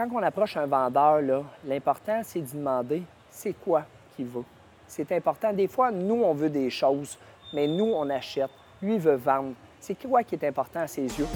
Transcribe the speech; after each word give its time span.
quand 0.00 0.08
on 0.14 0.22
approche 0.22 0.56
un 0.56 0.64
vendeur, 0.64 1.44
l'important, 1.66 2.22
c'est 2.24 2.40
de 2.40 2.56
demander 2.56 3.02
c'est 3.28 3.52
quoi 3.52 3.84
qu'il 4.16 4.24
veut. 4.24 4.44
C'est 4.86 5.12
important. 5.12 5.52
Des 5.52 5.68
fois, 5.68 5.90
nous, 5.90 6.22
on 6.22 6.32
veut 6.32 6.48
des 6.48 6.70
choses, 6.70 7.18
mais 7.52 7.66
nous, 7.66 7.84
on 7.84 8.08
achète. 8.08 8.50
Lui, 8.80 8.96
veut 8.96 9.16
vendre. 9.16 9.52
C'est 9.78 9.94
quoi 10.08 10.22
qui 10.22 10.36
est 10.36 10.44
important 10.44 10.80
à 10.80 10.86
ses 10.86 11.02
yeux? 11.02 11.26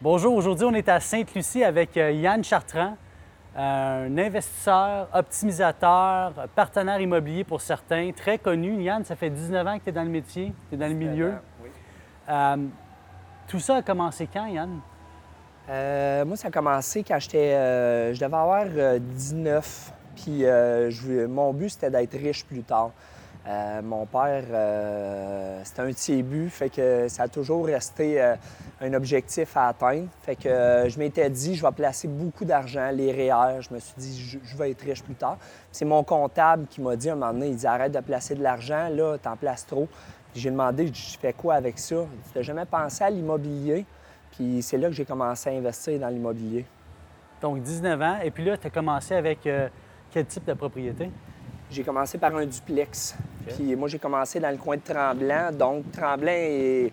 Bonjour, 0.00 0.34
aujourd'hui 0.34 0.66
on 0.66 0.74
est 0.74 0.88
à 0.88 1.00
Sainte-Lucie 1.00 1.64
avec 1.64 1.96
euh, 1.96 2.10
Yann 2.12 2.44
Chartrand, 2.44 2.98
un 3.56 4.18
investisseur, 4.18 5.08
optimisateur, 5.12 6.32
partenaire 6.54 7.00
immobilier 7.00 7.44
pour 7.44 7.60
certains, 7.60 8.10
très 8.12 8.38
connu. 8.38 8.82
Yann, 8.82 9.04
ça 9.04 9.14
fait 9.16 9.30
19 9.30 9.66
ans 9.66 9.78
que 9.78 9.84
tu 9.84 9.90
es 9.90 9.92
dans 9.92 10.02
le 10.02 10.08
métier, 10.10 10.52
tu 10.68 10.74
es 10.74 10.78
dans 10.78 10.88
le 10.88 10.94
milieu. 10.94 11.34
Oui. 11.62 11.68
Euh, 12.28 12.56
tout 13.46 13.60
ça 13.60 13.76
a 13.76 13.82
commencé 13.82 14.28
quand, 14.32 14.46
Yann? 14.46 14.80
Euh, 15.68 16.24
moi, 16.24 16.36
ça 16.36 16.48
a 16.48 16.50
commencé 16.50 17.02
quand 17.04 17.18
j'étais. 17.18 17.54
euh, 17.54 18.12
je 18.12 18.20
devais 18.20 18.36
avoir 18.36 18.64
euh, 18.76 18.98
19. 18.98 19.92
Puis 20.16 20.44
euh, 20.44 20.90
je- 20.90 21.26
mon 21.26 21.52
but, 21.52 21.70
c'était 21.70 21.90
d'être 21.90 22.12
riche 22.18 22.44
plus 22.44 22.62
tard. 22.62 22.90
Euh, 23.46 23.82
mon 23.82 24.06
père, 24.06 24.44
euh, 24.50 25.60
c'était 25.64 25.82
un 25.82 25.90
de 25.90 25.96
ses 25.96 26.22
buts, 26.22 26.48
fait 26.48 26.70
que 26.70 27.08
ça 27.08 27.24
a 27.24 27.28
toujours 27.28 27.66
resté 27.66 28.20
euh, 28.20 28.36
un 28.80 28.94
objectif 28.94 29.54
à 29.54 29.68
atteindre. 29.68 30.08
Fait 30.22 30.34
que 30.34 30.86
je 30.88 30.98
m'étais 30.98 31.28
dit, 31.28 31.54
je 31.54 31.64
vais 31.64 31.72
placer 31.72 32.08
beaucoup 32.08 32.46
d'argent, 32.46 32.90
les 32.90 33.12
REER. 33.12 33.60
Je 33.60 33.74
me 33.74 33.78
suis 33.78 33.94
dit, 33.98 34.18
je, 34.18 34.38
je 34.42 34.56
vais 34.56 34.70
être 34.70 34.80
riche 34.80 35.02
plus 35.02 35.14
tard. 35.14 35.36
C'est 35.70 35.84
mon 35.84 36.02
comptable 36.02 36.66
qui 36.68 36.80
m'a 36.80 36.96
dit 36.96 37.10
un 37.10 37.16
moment 37.16 37.34
donné, 37.34 37.48
il 37.48 37.56
dit, 37.56 37.66
arrête 37.66 37.92
de 37.92 38.00
placer 38.00 38.34
de 38.34 38.42
l'argent, 38.42 38.88
là, 38.90 39.18
t'en 39.18 39.36
places 39.36 39.66
trop. 39.66 39.88
J'ai 40.34 40.50
demandé, 40.50 40.86
je 40.86 41.18
fais 41.18 41.34
quoi 41.34 41.54
avec 41.54 41.78
ça? 41.78 41.96
Dit, 41.96 42.30
T'as 42.32 42.42
jamais 42.42 42.64
pensé 42.64 43.04
à 43.04 43.10
l'immobilier? 43.10 43.84
Puis 44.32 44.62
c'est 44.62 44.78
là 44.78 44.88
que 44.88 44.94
j'ai 44.94 45.04
commencé 45.04 45.50
à 45.50 45.52
investir 45.52 46.00
dans 46.00 46.08
l'immobilier. 46.08 46.64
Donc 47.42 47.60
19 47.60 48.00
ans, 48.00 48.16
et 48.22 48.30
puis 48.30 48.42
là, 48.42 48.56
tu 48.56 48.66
as 48.66 48.70
commencé 48.70 49.14
avec 49.14 49.40
quel 50.10 50.26
type 50.26 50.46
de 50.46 50.54
propriété? 50.54 51.10
J'ai 51.70 51.84
commencé 51.84 52.18
par 52.18 52.34
un 52.34 52.46
duplex. 52.46 53.16
Puis 53.46 53.76
moi, 53.76 53.88
j'ai 53.88 53.98
commencé 53.98 54.40
dans 54.40 54.50
le 54.50 54.56
coin 54.56 54.76
de 54.76 54.82
Tremblant. 54.82 55.52
Donc, 55.52 55.90
Tremblant, 55.92 56.32
il 56.32 56.90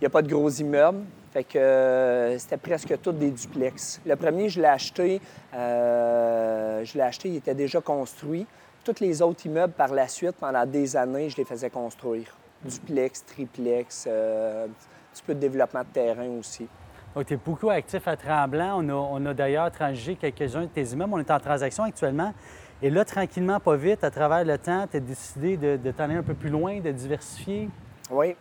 n'y 0.00 0.06
a 0.06 0.10
pas 0.10 0.22
de 0.22 0.28
gros 0.28 0.50
immeubles. 0.50 1.04
Fait 1.32 1.44
que 1.44 1.58
euh, 1.58 2.38
c'était 2.38 2.56
presque 2.56 3.00
tous 3.02 3.12
des 3.12 3.30
duplex. 3.30 4.00
Le 4.06 4.16
premier, 4.16 4.48
je 4.48 4.60
l'ai 4.60 4.66
acheté, 4.68 5.20
euh, 5.54 6.82
je 6.84 6.94
l'ai 6.94 7.02
acheté, 7.02 7.28
il 7.28 7.36
était 7.36 7.54
déjà 7.54 7.80
construit. 7.80 8.46
Tous 8.82 9.00
les 9.00 9.20
autres 9.20 9.44
immeubles, 9.44 9.74
par 9.74 9.92
la 9.92 10.08
suite, 10.08 10.36
pendant 10.40 10.64
des 10.64 10.96
années, 10.96 11.28
je 11.28 11.36
les 11.36 11.44
faisais 11.44 11.68
construire. 11.68 12.34
Duplex, 12.64 13.24
triplex, 13.26 14.06
euh, 14.08 14.64
un 14.64 14.68
petit 15.12 15.22
peu 15.22 15.34
de 15.34 15.40
développement 15.40 15.82
de 15.82 15.92
terrain 15.92 16.28
aussi. 16.38 16.66
Donc 17.14 17.26
tu 17.26 17.34
es 17.34 17.36
beaucoup 17.36 17.70
actif 17.70 18.08
à 18.08 18.16
Tremblant. 18.16 18.82
On 18.82 18.88
a, 18.88 18.92
on 18.92 19.26
a 19.26 19.34
d'ailleurs 19.34 19.70
transgé 19.70 20.16
quelques-uns 20.16 20.62
de 20.62 20.66
tes 20.66 20.82
immeubles. 20.84 21.12
On 21.14 21.18
est 21.18 21.30
en 21.30 21.40
transaction 21.40 21.84
actuellement. 21.84 22.32
Et 22.80 22.90
là, 22.90 23.04
tranquillement, 23.04 23.58
pas 23.58 23.74
vite, 23.74 24.04
à 24.04 24.10
travers 24.10 24.44
le 24.44 24.56
temps, 24.56 24.86
tu 24.88 24.98
as 24.98 25.00
décidé 25.00 25.56
de, 25.56 25.76
de 25.76 25.90
t'en 25.90 26.04
aller 26.04 26.14
un 26.14 26.22
peu 26.22 26.34
plus 26.34 26.48
loin, 26.48 26.78
de 26.78 26.92
diversifier? 26.92 27.68
Oui. 28.08 28.36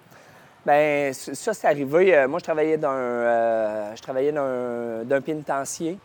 Bien, 0.64 1.12
ça, 1.14 1.54
c'est 1.56 1.66
arrivé. 1.66 2.16
euh, 2.16 2.28
moi, 2.28 2.38
je 2.38 2.44
travaillais 2.44 2.78
dans 2.78 2.90
un, 2.90 2.94
euh, 2.94 3.96
travaillais 3.96 4.32
d'un 4.32 5.22
pénitencier. 5.22 5.98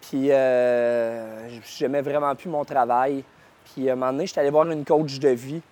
Puis, 0.00 0.32
euh, 0.32 1.48
j'aimais 1.76 2.02
vraiment 2.02 2.34
plus 2.34 2.48
mon 2.48 2.64
travail. 2.64 3.22
Puis, 3.64 3.88
à 3.88 3.92
un 3.92 3.96
moment 3.96 4.12
donné, 4.12 4.26
j'étais 4.26 4.40
allé 4.40 4.50
voir 4.50 4.68
une 4.68 4.84
coach 4.84 5.20
de 5.20 5.28
vie. 5.28 5.62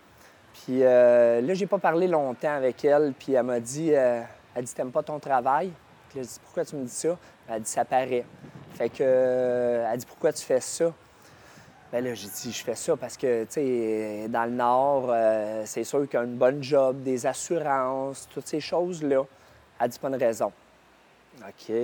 Puis, 0.53 0.83
euh, 0.83 1.41
là, 1.41 1.55
j'ai 1.55 1.67
pas 1.67 1.79
parlé 1.79 2.07
longtemps 2.07 2.55
avec 2.55 2.84
elle. 2.84 3.15
Puis, 3.19 3.33
elle 3.33 3.43
m'a 3.43 3.59
dit, 3.59 3.93
euh, 3.93 4.21
elle 4.55 4.65
dit, 4.65 4.75
t'aimes 4.75 4.93
pas 4.93 5.03
ton 5.03 5.19
travail? 5.19 5.73
Puis, 6.11 6.21
j'ai 6.21 6.27
dit, 6.27 6.41
pourquoi 6.44 6.65
tu 6.65 6.77
me 6.77 6.84
dis 6.84 6.91
ça? 6.91 7.17
Elle 7.49 7.62
dit, 7.62 7.71
ça 7.71 7.84
paraît. 7.84 8.25
Fait 8.75 8.91
que, 8.91 8.99
euh, 9.00 9.91
elle 9.91 9.99
dit, 9.99 10.06
pourquoi 10.06 10.33
tu 10.33 10.44
fais 10.44 10.61
ça? 10.61 10.93
Ben 11.93 12.05
là, 12.05 12.15
j'ai 12.15 12.29
dit, 12.29 12.53
je 12.53 12.65
fais 12.65 12.75
ça 12.75 12.97
parce 12.97 13.17
que, 13.17 13.45
tu 13.45 13.53
sais, 13.53 14.27
dans 14.29 14.45
le 14.45 14.51
Nord, 14.51 15.07
euh, 15.09 15.63
c'est 15.67 15.85
sûr 15.85 16.09
qu'il 16.09 16.19
y 16.19 16.23
a 16.23 16.25
une 16.25 16.37
bonne 16.37 16.63
job, 16.63 17.03
des 17.03 17.27
assurances, 17.27 18.29
toutes 18.33 18.47
ces 18.49 18.61
choses-là. 18.61 19.25
Elle 19.81 19.89
dit 19.89 19.99
pas 19.99 20.09
une 20.09 20.17
raison. 20.17 20.53
OK. 21.41 21.75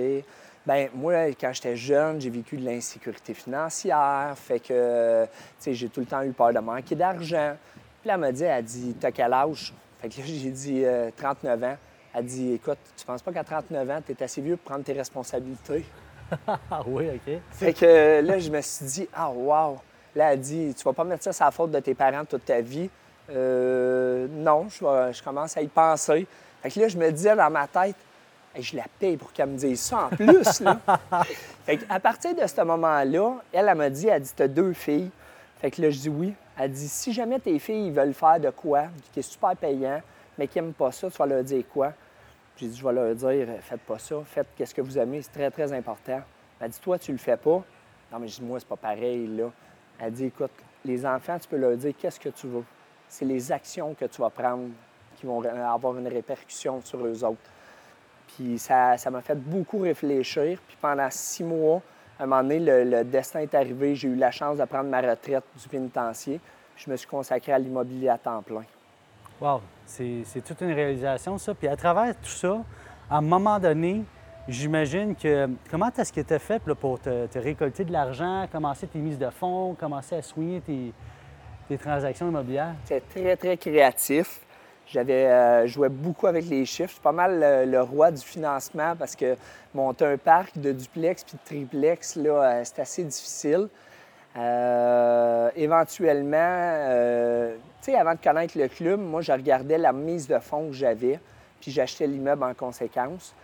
Ben 0.65 0.89
moi, 0.93 1.27
quand 1.39 1.51
j'étais 1.53 1.75
jeune, 1.75 2.19
j'ai 2.19 2.29
vécu 2.29 2.57
de 2.57 2.65
l'insécurité 2.65 3.33
financière. 3.33 4.33
Fait 4.35 4.59
que, 4.59 5.25
tu 5.25 5.29
sais, 5.59 5.73
j'ai 5.73 5.89
tout 5.89 6.01
le 6.01 6.05
temps 6.05 6.21
eu 6.21 6.31
peur 6.31 6.53
de 6.53 6.59
manquer 6.59 6.95
d'argent. 6.95 7.55
Puis 8.01 8.07
là, 8.07 8.15
elle 8.15 8.19
m'a 8.19 8.31
dit, 8.31 8.43
elle 8.43 8.63
dit, 8.63 8.95
t'as 8.99 9.11
quel 9.11 9.31
âge? 9.31 9.73
Fait 10.01 10.09
que 10.09 10.19
là, 10.19 10.23
j'ai 10.25 10.51
dit, 10.51 10.83
euh, 10.83 11.11
39 11.15 11.63
ans. 11.63 11.77
Elle 12.13 12.25
dit, 12.25 12.53
écoute, 12.53 12.77
tu 12.97 13.05
penses 13.05 13.21
pas 13.21 13.31
qu'à 13.31 13.43
39 13.43 13.89
ans, 13.89 14.01
t'es 14.05 14.21
assez 14.21 14.41
vieux 14.41 14.57
pour 14.57 14.71
prendre 14.71 14.83
tes 14.83 14.93
responsabilités? 14.93 15.85
Ah 16.47 16.81
oui, 16.87 17.09
OK. 17.09 17.33
Fait 17.51 17.73
que 17.73 17.85
euh, 17.85 18.21
là, 18.23 18.39
je 18.39 18.49
me 18.49 18.59
suis 18.61 18.85
dit, 18.85 19.09
ah, 19.13 19.29
wow! 19.29 19.77
Là, 20.15 20.33
elle 20.33 20.39
dit, 20.39 20.73
tu 20.77 20.83
vas 20.83 20.93
pas 20.93 21.03
mettre 21.03 21.23
ça 21.23 21.33
sur 21.33 21.45
la 21.45 21.51
faute 21.51 21.71
de 21.71 21.79
tes 21.79 21.93
parents 21.93 22.25
toute 22.25 22.45
ta 22.45 22.61
vie. 22.61 22.89
Euh, 23.31 24.27
non, 24.29 24.67
je, 24.69 24.83
vais- 24.85 25.13
je 25.13 25.23
commence 25.23 25.57
à 25.57 25.61
y 25.61 25.67
penser. 25.67 26.27
Fait 26.61 26.69
que 26.69 26.79
là, 26.79 26.87
je 26.87 26.97
me 26.97 27.11
disais 27.11 27.35
dans 27.35 27.49
ma 27.49 27.67
tête, 27.67 27.95
Hey, 28.55 28.61
je 28.61 28.75
la 28.77 28.83
paye 28.99 29.17
pour 29.17 29.33
qu'elle 29.33 29.49
me 29.49 29.57
dise 29.57 29.81
ça 29.81 30.05
en 30.05 30.09
plus. 30.09 30.59
Là. 30.59 30.77
fait 31.65 31.79
à 31.89 31.99
partir 31.99 32.35
de 32.35 32.45
ce 32.45 32.61
moment-là, 32.61 33.37
elle, 33.51 33.67
elle 33.67 33.75
m'a 33.75 33.89
dit, 33.89 34.07
elle 34.07 34.21
dit, 34.21 34.31
t'as 34.35 34.47
deux 34.47 34.73
filles. 34.73 35.09
Fait 35.59 35.71
que 35.71 35.81
là, 35.81 35.89
je 35.89 35.97
dis 35.97 36.09
oui. 36.09 36.35
Elle 36.59 36.71
dit, 36.71 36.87
si 36.87 37.11
jamais 37.13 37.39
tes 37.39 37.57
filles 37.57 37.89
veulent 37.89 38.13
faire 38.13 38.39
de 38.39 38.51
quoi, 38.51 38.83
qui 39.11 39.21
est 39.21 39.23
super 39.23 39.55
payant, 39.55 39.99
mais 40.37 40.47
qui 40.47 40.59
n'aiment 40.61 40.73
pas 40.73 40.91
ça, 40.91 41.09
tu 41.09 41.17
vas 41.17 41.25
leur 41.25 41.43
dire 41.43 41.63
quoi? 41.73 41.93
J'ai 42.57 42.67
dit, 42.67 42.77
je 42.77 42.85
vais 42.85 42.93
leur 42.93 43.15
dire, 43.15 43.47
faites 43.61 43.81
pas 43.81 43.97
ça, 43.97 44.17
faites 44.23 44.47
qu'est-ce 44.55 44.75
que 44.75 44.81
vous 44.81 44.99
aimez, 44.99 45.23
c'est 45.23 45.31
très, 45.31 45.49
très 45.49 45.73
important. 45.73 46.21
Elle 46.59 46.69
dit, 46.69 46.79
toi, 46.79 46.99
tu 46.99 47.11
le 47.11 47.17
fais 47.17 47.37
pas. 47.37 47.63
Non, 48.11 48.19
mais 48.19 48.27
je 48.27 48.35
dis, 48.35 48.43
moi, 48.43 48.59
c'est 48.59 48.67
pas 48.67 48.75
pareil, 48.75 49.25
là. 49.35 49.45
Elle 49.99 50.11
dit, 50.11 50.25
écoute, 50.25 50.51
les 50.85 51.05
enfants, 51.05 51.37
tu 51.39 51.47
peux 51.47 51.57
leur 51.57 51.77
dire 51.77 51.93
qu'est-ce 51.97 52.19
que 52.19 52.29
tu 52.29 52.47
veux. 52.47 52.63
C'est 53.07 53.25
les 53.25 53.51
actions 53.51 53.93
que 53.93 54.05
tu 54.05 54.21
vas 54.21 54.29
prendre 54.29 54.69
qui 55.15 55.25
vont 55.25 55.41
avoir 55.43 55.97
une 55.97 56.07
répercussion 56.07 56.81
sur 56.81 57.05
eux 57.05 57.23
autres. 57.23 57.37
Puis 58.27 58.57
ça 58.57 58.97
ça 58.97 59.11
m'a 59.11 59.21
fait 59.21 59.35
beaucoup 59.35 59.79
réfléchir. 59.79 60.59
Puis 60.67 60.77
pendant 60.81 61.07
six 61.09 61.43
mois, 61.43 61.81
à 62.19 62.23
un 62.23 62.25
moment 62.25 62.41
donné, 62.41 62.59
le, 62.59 62.83
le 62.83 63.03
destin 63.03 63.39
est 63.39 63.53
arrivé. 63.53 63.95
J'ai 63.95 64.07
eu 64.07 64.15
la 64.15 64.31
chance 64.31 64.57
de 64.57 64.65
prendre 64.65 64.89
ma 64.89 65.01
retraite 65.01 65.43
du 65.61 65.67
pénitencier. 65.69 66.39
Je 66.75 66.89
me 66.89 66.95
suis 66.95 67.07
consacré 67.07 67.51
à 67.53 67.59
l'immobilier 67.59 68.09
à 68.09 68.17
temps 68.17 68.41
plein. 68.41 68.65
Wow, 69.39 69.61
c'est 69.85 70.23
c'est 70.25 70.41
toute 70.41 70.61
une 70.61 70.73
réalisation, 70.73 71.37
ça. 71.37 71.53
Puis 71.53 71.67
à 71.67 71.75
travers 71.75 72.15
tout 72.15 72.29
ça, 72.29 72.63
à 73.09 73.17
un 73.17 73.21
moment 73.21 73.59
donné, 73.59 74.03
j'imagine 74.47 75.15
que. 75.15 75.49
Comment 75.69 75.91
est-ce 75.97 76.13
que 76.13 76.21
tu 76.21 76.33
as 76.33 76.39
fait 76.39 76.61
pour 76.61 76.99
te, 76.99 77.27
te 77.27 77.39
récolter 77.39 77.83
de 77.83 77.91
l'argent, 77.91 78.47
commencer 78.51 78.87
tes 78.87 78.99
mises 78.99 79.17
de 79.17 79.29
fonds, 79.29 79.75
commencer 79.75 80.15
à 80.15 80.21
soigner 80.21 80.61
tes, 80.61 81.77
transactions 81.77 82.27
immobilières? 82.29 82.75
C'était 82.85 83.01
très, 83.01 83.35
très 83.35 83.57
créatif. 83.57 84.41
J'avais 84.85 85.25
euh, 85.27 85.65
jouais 85.65 85.89
beaucoup 85.89 86.27
avec 86.27 86.45
les 86.45 86.65
chiffres. 86.65 86.89
Je 86.89 86.93
suis 86.93 87.01
pas 87.01 87.13
mal 87.13 87.39
le, 87.39 87.71
le 87.71 87.81
roi 87.81 88.11
du 88.11 88.21
financement 88.21 88.95
parce 88.97 89.15
que 89.15 89.35
monter 89.73 90.05
un 90.05 90.17
parc 90.17 90.57
de 90.57 90.71
duplex 90.71 91.23
puis 91.23 91.37
de 91.37 91.45
triplex, 91.45 92.15
là, 92.15 92.29
euh, 92.29 92.61
c'est 92.63 92.79
assez 92.79 93.03
difficile. 93.03 93.69
Euh, 94.35 95.49
éventuellement, 95.55 96.37
euh, 96.39 97.55
tu 97.81 97.91
sais, 97.91 97.95
avant 97.95 98.13
de 98.13 98.19
connaître 98.19 98.57
le 98.57 98.67
club, 98.67 98.99
moi, 98.99 99.21
je 99.21 99.31
regardais 99.31 99.77
la 99.77 99.93
mise 99.93 100.27
de 100.27 100.39
fonds 100.39 100.69
que 100.69 100.73
j'avais, 100.73 101.19
puis 101.61 101.71
j'achetais 101.71 102.07
l'immeuble 102.07 102.43
en 102.43 102.53
conséquence. 102.53 103.35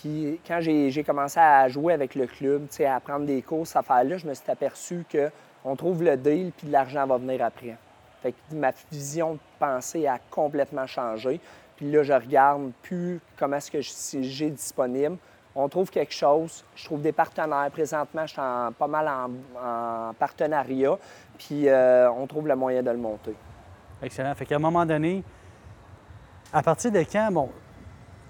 Puis 0.00 0.40
quand 0.46 0.60
j'ai 0.60 1.04
commencé 1.04 1.38
à 1.40 1.68
jouer 1.68 1.92
avec 1.94 2.14
le 2.14 2.26
club, 2.26 2.66
à 2.86 3.00
prendre 3.00 3.24
des 3.24 3.40
courses, 3.42 3.74
à 3.76 3.82
faire 3.82 4.04
là, 4.04 4.18
je 4.18 4.26
me 4.26 4.34
suis 4.34 4.50
aperçu 4.50 5.04
qu'on 5.10 5.74
trouve 5.76 6.02
le 6.02 6.16
deal, 6.16 6.52
puis 6.56 6.66
de 6.66 6.72
l'argent 6.72 7.06
va 7.06 7.16
venir 7.16 7.42
après. 7.44 7.76
Fait 8.22 8.32
que 8.32 8.54
ma 8.54 8.72
vision 8.90 9.34
de 9.34 9.38
pensée 9.58 10.06
a 10.06 10.18
complètement 10.30 10.86
changé. 10.86 11.40
Puis 11.76 11.90
là, 11.90 12.02
je 12.02 12.12
regarde 12.12 12.72
plus 12.82 13.20
comment 13.38 13.56
est-ce 13.56 13.70
que 13.70 13.80
j'ai 14.22 14.50
disponible. 14.50 15.16
On 15.54 15.68
trouve 15.68 15.90
quelque 15.90 16.12
chose, 16.12 16.62
je 16.74 16.84
trouve 16.84 17.00
des 17.00 17.12
partenaires. 17.12 17.70
Présentement, 17.70 18.26
je 18.26 18.32
suis 18.32 18.40
en- 18.40 18.72
pas 18.72 18.86
mal 18.86 19.08
en, 19.08 19.30
en 20.10 20.12
partenariat, 20.14 20.98
puis 21.38 21.68
euh, 21.68 22.10
on 22.10 22.26
trouve 22.26 22.46
le 22.48 22.56
moyen 22.56 22.82
de 22.82 22.90
le 22.90 22.98
monter. 22.98 23.34
Excellent. 24.02 24.34
Fait 24.34 24.44
qu'à 24.44 24.56
un 24.56 24.58
moment 24.58 24.84
donné, 24.84 25.22
à 26.52 26.62
partir 26.62 26.92
de 26.92 27.02
quand, 27.10 27.30
bon, 27.32 27.48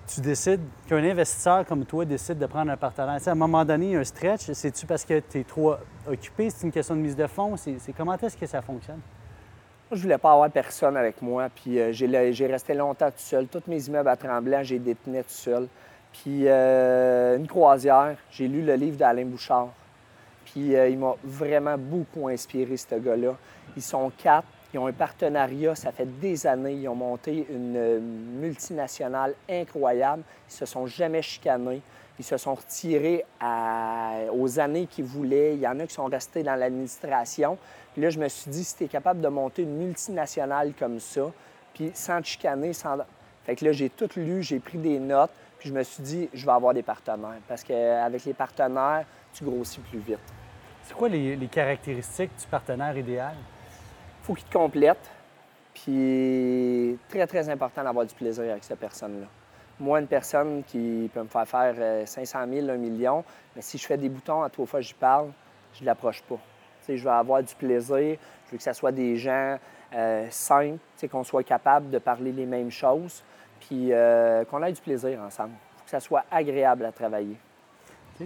tu 0.07 0.21
décides 0.21 0.61
qu'un 0.89 1.03
investisseur 1.03 1.65
comme 1.67 1.85
toi 1.85 2.05
décide 2.05 2.39
de 2.39 2.47
prendre 2.47 2.71
un 2.71 2.77
partenaire? 2.77 3.17
Tu 3.19 3.25
sais, 3.25 3.31
à 3.31 3.33
un 3.33 3.37
moment 3.37 3.65
donné, 3.65 3.87
il 3.87 3.93
y 3.93 3.97
a 3.97 4.01
un 4.01 4.05
stretch, 4.05 4.53
c'est-tu 4.53 4.87
parce 4.87 5.05
que 5.05 5.21
tu 5.21 5.41
es 5.41 5.45
trop 5.45 5.75
occupé? 6.09 6.51
C'est 6.51 6.67
une 6.67 6.73
question 6.73 6.95
de 6.95 7.01
mise 7.01 7.17
de 7.17 7.27
fonds? 7.27 7.57
C'est 7.57 7.93
comment 7.97 8.17
est-ce 8.17 8.37
que 8.37 8.47
ça 8.47 8.63
fonctionne? 8.63 9.01
Moi, 9.89 9.97
je 9.97 10.03
voulais 10.03 10.19
pas 10.19 10.33
avoir 10.33 10.51
personne 10.51 10.97
avec 10.97 11.23
moi, 11.23 11.49
puis 11.55 11.79
euh, 11.79 11.93
j'ai 11.93 12.47
resté 12.47 12.75
longtemps 12.75 13.11
tout 13.11 13.19
seul. 13.19 13.47
Tous 13.47 13.63
mes 13.69 13.87
immeubles 13.87 14.09
à 14.09 14.17
Tremblant, 14.17 14.63
j'ai 14.63 14.81
détenais 14.81 15.23
tout 15.23 15.31
seul. 15.31 15.69
Puis 16.13 16.49
euh, 16.49 17.37
une 17.37 17.47
croisière, 17.47 18.17
j'ai 18.31 18.49
lu 18.49 18.63
le 18.63 18.75
livre 18.75 18.97
d'Alain 18.97 19.27
Bouchard. 19.27 19.69
Puis 20.45 20.75
euh, 20.75 20.89
il 20.89 20.99
m'a 20.99 21.15
vraiment 21.23 21.77
beaucoup 21.79 22.29
inspiré, 22.29 22.77
ce 22.77 22.95
gars-là. 22.95 23.37
Ils 23.77 23.83
sont 23.83 24.11
quatre. 24.17 24.47
Ils 24.77 24.79
ont 24.79 24.89
un 24.89 24.93
partenariat, 24.93 25.75
ça 25.75 25.91
fait 25.91 26.05
des 26.21 26.47
années. 26.47 26.75
Ils 26.75 26.87
ont 26.87 26.95
monté 26.95 27.47
une 27.49 27.79
euh, 27.79 27.99
multinationale 27.99 29.33
incroyable. 29.49 30.23
Ils 30.51 30.53
se 30.53 30.67
sont 30.67 30.87
jamais 30.87 31.23
chicanés. 31.23 31.81
Ils 32.19 32.25
se 32.27 32.37
sont 32.37 32.55
retirés 32.55 33.25
aux 34.35 34.61
années 34.61 34.87
qu'ils 34.87 35.07
voulaient. 35.07 35.55
Il 35.55 35.61
y 35.61 35.67
en 35.67 35.81
a 35.81 35.87
qui 35.87 35.95
sont 35.95 36.05
restés 36.05 36.43
dans 36.43 36.57
l'administration. 36.57 37.57
Puis 37.95 38.03
là, 38.03 38.11
je 38.11 38.19
me 38.19 38.29
suis 38.29 38.51
dit, 38.51 38.65
si 38.65 38.77
tu 38.77 38.85
es 38.85 38.89
capable 38.89 39.23
de 39.23 39.29
monter 39.29 39.63
une 39.63 39.79
multinationale 39.79 40.75
comme 40.79 41.01
ça, 41.01 41.33
puis 41.73 41.91
sans 41.95 42.21
te 42.21 42.27
chicaner, 42.27 42.75
sans... 42.75 42.99
Fait 43.47 43.57
que 43.57 43.65
là, 43.65 43.73
j'ai 43.73 43.89
tout 43.89 44.11
lu, 44.17 44.43
j'ai 44.43 44.59
pris 44.59 44.77
des 44.77 44.99
notes, 44.99 45.33
puis 45.59 45.71
je 45.71 45.75
me 45.75 45.83
suis 45.85 46.03
dit, 46.03 46.29
je 46.35 46.45
vais 46.45 46.53
avoir 46.53 46.75
des 46.75 46.83
partenaires. 46.83 47.41
Parce 47.49 47.65
qu'avec 47.65 48.27
les 48.27 48.35
partenaires, 48.35 49.07
tu 49.33 49.43
grossis 49.43 49.81
plus 49.81 50.01
vite. 50.01 50.19
C'est 50.85 50.95
quoi 50.95 51.09
les, 51.09 51.49
caractéristiques 51.51 52.37
du 52.39 52.47
partenaire 52.47 52.95
idéal? 52.95 53.37
Faut 54.27 54.35
qu'il 54.35 54.49
te 54.49 54.53
complète. 54.53 55.09
Puis, 55.73 56.99
très, 57.09 57.29
très 57.29 57.49
important 57.49 57.85
d'avoir 57.85 58.05
du 58.05 58.13
plaisir 58.13 58.51
avec 58.51 58.65
cette 58.65 58.81
personne-là. 58.81 59.27
Moi, 59.79 60.01
une 60.01 60.09
personne 60.09 60.65
qui 60.67 61.09
peut 61.15 61.23
me 61.23 61.29
faire 61.29 61.47
faire 61.47 62.09
500 62.09 62.41
000, 62.53 62.69
1 62.69 62.77
million, 62.77 63.23
mais 63.55 63.63
si 63.63 63.79
je 63.79 63.87
fais 63.87 63.97
des 63.97 64.09
boutons 64.09 64.43
à 64.43 64.51
trois 64.51 64.67
fois 64.67 64.81
je 64.81 64.95
parle, 64.95 65.31
je 65.75 65.83
ne 65.83 65.87
l'approche 65.87 66.23
pas. 66.23 66.41
je 66.89 66.95
veux 66.95 67.11
avoir 67.11 67.41
du 67.41 67.55
plaisir, 67.55 68.17
je 68.47 68.51
veux 68.51 68.57
que 68.57 68.65
ce 68.65 68.73
soit 68.73 68.91
des 68.91 69.17
gens 69.17 69.59
euh, 69.95 70.27
simples, 70.31 70.81
qu'on 71.09 71.23
soit 71.23 71.45
capable 71.45 71.91
de 71.91 71.99
parler 71.99 72.33
les 72.33 72.47
mêmes 72.47 72.73
choses, 72.73 73.23
puis 73.61 73.93
euh, 73.93 74.45
qu'on 74.47 74.61
ait 74.65 74.73
du 74.73 74.81
plaisir 74.81 75.21
ensemble. 75.21 75.53
Il 75.53 75.79
faut 75.79 75.85
que 75.85 75.91
ça 75.91 76.01
soit 76.01 76.25
agréable 76.33 76.85
à 76.85 76.91
travailler. 76.91 77.37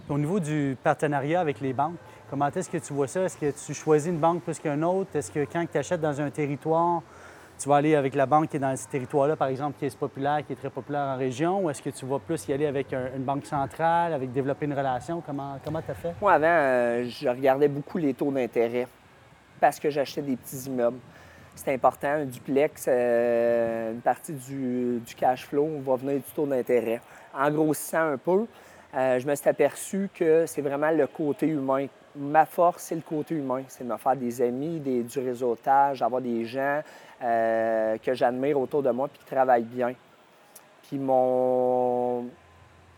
Au 0.08 0.18
niveau 0.18 0.40
du 0.40 0.78
partenariat 0.82 1.40
avec 1.40 1.60
les 1.60 1.72
banques, 1.74 1.96
comment 2.30 2.48
est-ce 2.48 2.70
que 2.70 2.78
tu 2.78 2.92
vois 2.92 3.08
ça? 3.08 3.22
Est-ce 3.22 3.36
que 3.36 3.50
tu 3.50 3.74
choisis 3.74 4.08
une 4.08 4.18
banque 4.18 4.42
plus 4.42 4.58
qu'une 4.58 4.84
autre? 4.84 5.10
Est-ce 5.14 5.32
que 5.32 5.44
quand 5.52 5.66
tu 5.70 5.76
achètes 5.76 6.00
dans 6.00 6.18
un 6.20 6.30
territoire, 6.30 7.02
tu 7.58 7.68
vas 7.68 7.76
aller 7.76 7.96
avec 7.96 8.14
la 8.14 8.24
banque 8.24 8.48
qui 8.48 8.56
est 8.56 8.60
dans 8.60 8.74
ce 8.76 8.86
territoire-là, 8.86 9.36
par 9.36 9.48
exemple, 9.48 9.78
qui 9.78 9.84
est 9.84 9.98
populaire, 9.98 10.46
qui 10.46 10.52
est 10.52 10.56
très 10.56 10.70
populaire 10.70 11.02
en 11.02 11.16
région, 11.16 11.64
ou 11.64 11.70
est-ce 11.70 11.82
que 11.82 11.90
tu 11.90 12.06
vas 12.06 12.20
plus 12.20 12.46
y 12.48 12.52
aller 12.52 12.66
avec 12.66 12.92
une 12.92 13.24
banque 13.24 13.44
centrale, 13.44 14.14
avec 14.14 14.32
développer 14.32 14.66
une 14.66 14.74
relation? 14.74 15.20
Comment 15.26 15.58
tu 15.64 15.90
as 15.90 15.94
fait? 15.94 16.14
Moi, 16.20 16.32
avant, 16.32 16.46
euh, 16.46 17.04
je 17.08 17.28
regardais 17.28 17.68
beaucoup 17.68 17.98
les 17.98 18.14
taux 18.14 18.30
d'intérêt 18.30 18.86
parce 19.60 19.78
que 19.78 19.90
j'achetais 19.90 20.22
des 20.22 20.36
petits 20.36 20.68
immeubles. 20.68 21.00
C'est 21.56 21.74
important, 21.74 22.08
un 22.08 22.24
duplex, 22.24 22.86
euh, 22.88 23.92
une 23.92 24.00
partie 24.00 24.32
du, 24.32 25.02
cash 25.16 25.46
flow 25.46 25.68
va 25.84 25.96
venir 25.96 26.14
du 26.14 26.32
taux 26.34 26.46
d'intérêt. 26.46 27.02
En 27.34 27.50
grossissant 27.50 28.12
un 28.12 28.16
peu, 28.16 28.46
euh, 28.94 29.18
je 29.18 29.26
me 29.26 29.34
suis 29.34 29.48
aperçu 29.48 30.08
que 30.14 30.46
c'est 30.46 30.62
vraiment 30.62 30.90
le 30.90 31.06
côté 31.06 31.48
humain. 31.48 31.86
Ma 32.16 32.44
force, 32.44 32.84
c'est 32.84 32.96
le 32.96 33.02
côté 33.02 33.36
humain. 33.36 33.62
C'est 33.68 33.84
de 33.84 33.88
me 33.92 33.96
faire 33.96 34.16
des 34.16 34.42
amis, 34.42 34.80
du 34.80 35.18
réseautage, 35.18 36.02
avoir 36.02 36.20
des 36.20 36.44
gens 36.44 36.80
euh, 37.22 37.96
que 37.98 38.14
j'admire 38.14 38.58
autour 38.58 38.82
de 38.82 38.90
moi 38.90 39.08
puis 39.08 39.18
qui 39.20 39.26
travaillent 39.26 39.62
bien. 39.62 39.94
Puis 40.82 40.98
mon... 40.98 42.26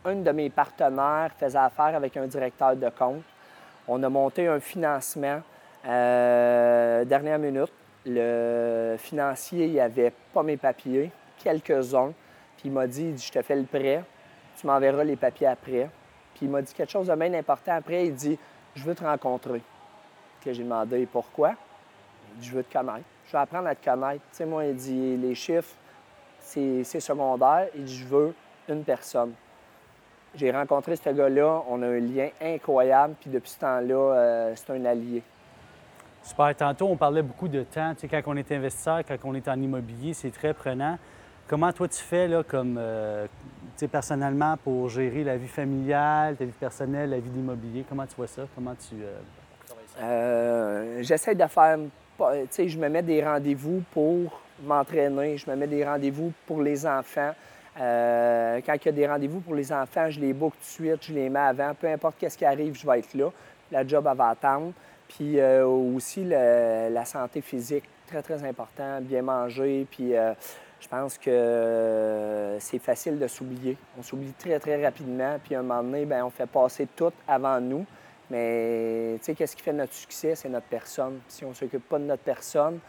un 0.05 0.15
de 0.15 0.31
mes 0.31 0.49
partenaires 0.49 1.31
faisait 1.39 1.59
affaire 1.59 1.95
avec 1.95 2.17
un 2.17 2.27
directeur 2.27 2.75
de 2.75 2.89
compte. 2.89 3.23
On 3.87 4.03
a 4.03 4.09
monté 4.09 4.47
un 4.47 4.61
financement 4.61 5.43
euh, 5.87 7.05
dernière 7.05 7.39
minute. 7.39 7.73
Le 8.07 8.97
financier, 8.99 9.67
il 9.67 9.79
avait 9.79 10.13
pas 10.33 10.43
mes 10.43 10.57
papiers, 10.57 11.11
quelques-uns. 11.43 12.13
Puis 12.57 12.69
il 12.69 12.73
m'a 12.73 12.87
dit, 12.87 13.17
je 13.19 13.31
te 13.31 13.43
fais 13.43 13.57
le 13.57 13.65
prêt, 13.65 14.03
tu 14.59 14.67
m'enverras 14.67 15.05
les 15.05 15.17
papiers 15.17 15.49
après. 15.49 15.89
Puis 16.35 16.47
il 16.47 16.51
m'a 16.51 16.63
dit 16.63 16.73
quelque 16.73 16.91
chose 16.91 17.09
de 17.09 17.15
bien 17.15 17.35
important 17.35 17.75
après. 17.75 18.07
Il 18.07 18.15
dit 18.15 18.39
Je 18.75 18.85
veux 18.85 18.95
te 18.95 19.05
rencontrer. 19.05 19.63
Que 20.45 20.53
j'ai 20.53 20.63
demandé 20.63 21.07
pourquoi. 21.07 21.55
Je 22.41 22.51
veux 22.53 22.65
te 22.65 22.73
connaître. 22.73 23.05
Je 23.27 23.33
veux 23.33 23.39
apprendre 23.39 23.69
à 23.69 23.75
te 23.75 23.85
connaître. 23.85 24.23
Tu 24.31 24.37
sais, 24.39 24.47
moi, 24.47 24.65
il 24.65 24.75
dit 24.75 25.17
Les 25.17 25.35
chiffres, 25.35 25.75
c'est 26.41 26.85
secondaire. 26.85 27.69
Il 27.75 27.85
dit 27.85 27.99
Je 27.99 28.07
veux 28.07 28.35
une 28.69 28.85
personne. 28.85 29.33
J'ai 30.35 30.51
rencontré 30.51 30.97
ce 30.97 31.11
gars-là. 31.11 31.63
On 31.69 31.83
a 31.83 31.87
un 31.87 32.01
lien 32.01 32.29
incroyable. 32.41 33.15
Puis 33.21 33.31
depuis 33.31 33.51
ce 33.51 33.61
temps-là, 33.61 33.95
euh, 33.95 34.53
c'est 34.57 34.71
un 34.71 34.85
allié. 34.85 35.23
Super. 36.23 36.55
Tantôt, 36.57 36.87
on 36.89 36.97
parlait 36.97 37.23
beaucoup 37.23 37.49
de 37.49 37.63
temps. 37.65 37.95
Tu 37.95 38.01
sais, 38.01 38.09
quand 38.09 38.23
on 38.27 38.37
est 38.37 38.51
investisseur, 38.53 39.01
quand 39.07 39.17
on 39.25 39.35
est 39.35 39.47
en 39.49 39.61
immobilier, 39.61 40.15
c'est 40.15 40.31
très 40.31 40.55
prenant. 40.55 40.99
Comment 41.49 41.73
toi 41.73 41.89
tu 41.89 41.99
fais 41.99 42.29
là, 42.29 42.43
comme 42.43 42.77
euh, 42.79 43.27
personnellement 43.91 44.57
pour 44.63 44.89
gérer 44.89 45.25
la 45.25 45.37
vie 45.37 45.49
familiale, 45.49 46.37
ta 46.37 46.45
vie 46.45 46.53
personnelle, 46.53 47.11
la 47.11 47.19
vie 47.19 47.31
d'immobilier? 47.31 47.85
Comment 47.89 48.07
tu 48.07 48.15
vois 48.17 48.27
ça? 48.29 48.43
Comment 48.55 48.75
tu 48.75 48.95
euh, 49.03 49.19
ça? 49.95 50.03
Euh, 50.03 51.03
j'essaie 51.03 51.35
de 51.35 51.47
faire. 51.47 51.79
Je 52.19 52.79
me 52.79 52.89
mets 52.89 53.03
des 53.03 53.25
rendez-vous 53.25 53.83
pour 53.93 54.41
m'entraîner, 54.63 55.37
je 55.37 55.51
me 55.51 55.57
mets 55.57 55.67
des 55.67 55.85
rendez-vous 55.85 56.33
pour 56.47 56.63
les 56.63 56.87
enfants. 56.87 57.33
quand 57.77 58.75
il 58.75 58.87
y 58.87 58.89
a 58.89 58.93
des 58.93 59.07
rendez-vous 59.07 59.41
pour 59.41 59.55
les 59.55 59.73
enfants, 59.73 60.09
je 60.09 60.21
les 60.21 60.33
book 60.33 60.53
tout 60.53 60.61
de 60.61 60.87
suite, 60.87 61.05
je 61.05 61.13
les 61.13 61.29
mets 61.29 61.41
avant. 61.41 61.75
Peu 61.75 61.89
importe 61.89 62.15
qu'est-ce 62.19 62.39
qui 62.39 62.45
arrive, 62.45 62.77
je 62.77 62.87
vais 62.87 63.01
être 63.01 63.15
là. 63.15 63.31
La 63.73 63.87
job, 63.87 64.07
elle 64.09 64.17
va 64.17 64.29
attendre. 64.29 64.73
Puis 65.09 65.43
aussi 65.43 66.25
la 66.25 67.05
santé 67.05 67.41
physique, 67.41 67.85
très, 68.07 68.23
très 68.23 68.45
important. 68.45 69.01
Bien 69.01 69.23
manger, 69.23 69.87
puis 69.91 70.15
je 70.83 70.89
pense 70.89 71.17
que 71.17 71.31
euh, 71.31 72.59
c'est 72.59 72.81
facile 72.81 73.19
de 73.19 73.29
s'oublier. 73.29 73.77
On 73.97 74.03
s'oublie 74.03 74.33
très, 74.33 74.59
très 74.59 74.85
rapidement, 74.85 75.39
puis 75.43 75.55
à 75.55 75.61
un 75.61 75.63
moment 75.63 75.83
donné, 75.83 76.05
bien, 76.05 76.27
on 76.27 76.31
fait 76.31 76.47
passer 76.47 76.89
tout 76.97 77.13
avant 77.27 77.61
nous. 77.61 77.87
Mais 78.29 79.15
tu 79.19 79.27
sais, 79.27 79.35
qu'est-ce 79.35 79.55
qui 79.55 79.63
fait 79.63 79.73
notre 79.73 79.93
succès? 79.93 80.35
C'est 80.35 80.49
notre 80.49 80.67
personne. 80.67 81.21
Si 81.29 81.45
on 81.45 81.51
ne 81.51 81.55
s'occupe 81.55 81.89
pas 81.89 81.99
de 81.99 82.05
notre 82.05 82.23
personne, 82.23 82.81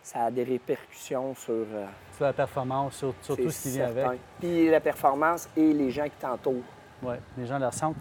ça 0.00 0.26
a 0.26 0.30
des 0.30 0.44
répercussions 0.44 1.34
sur... 1.34 1.52
Euh, 1.52 1.86
sur 2.16 2.24
la 2.24 2.32
performance, 2.32 2.94
sur, 2.94 3.14
tout 3.36 3.50
ce 3.50 3.62
qui 3.62 3.70
vient 3.70 3.88
avec. 3.88 4.20
Puis 4.38 4.70
la 4.70 4.80
performance 4.80 5.48
et 5.56 5.72
les 5.72 5.90
gens 5.90 6.04
qui 6.04 6.20
t'entourent. 6.20 6.62
Oui, 7.02 7.14
les 7.36 7.46
gens 7.46 7.58
leur 7.58 7.74
sentent. 7.74 7.96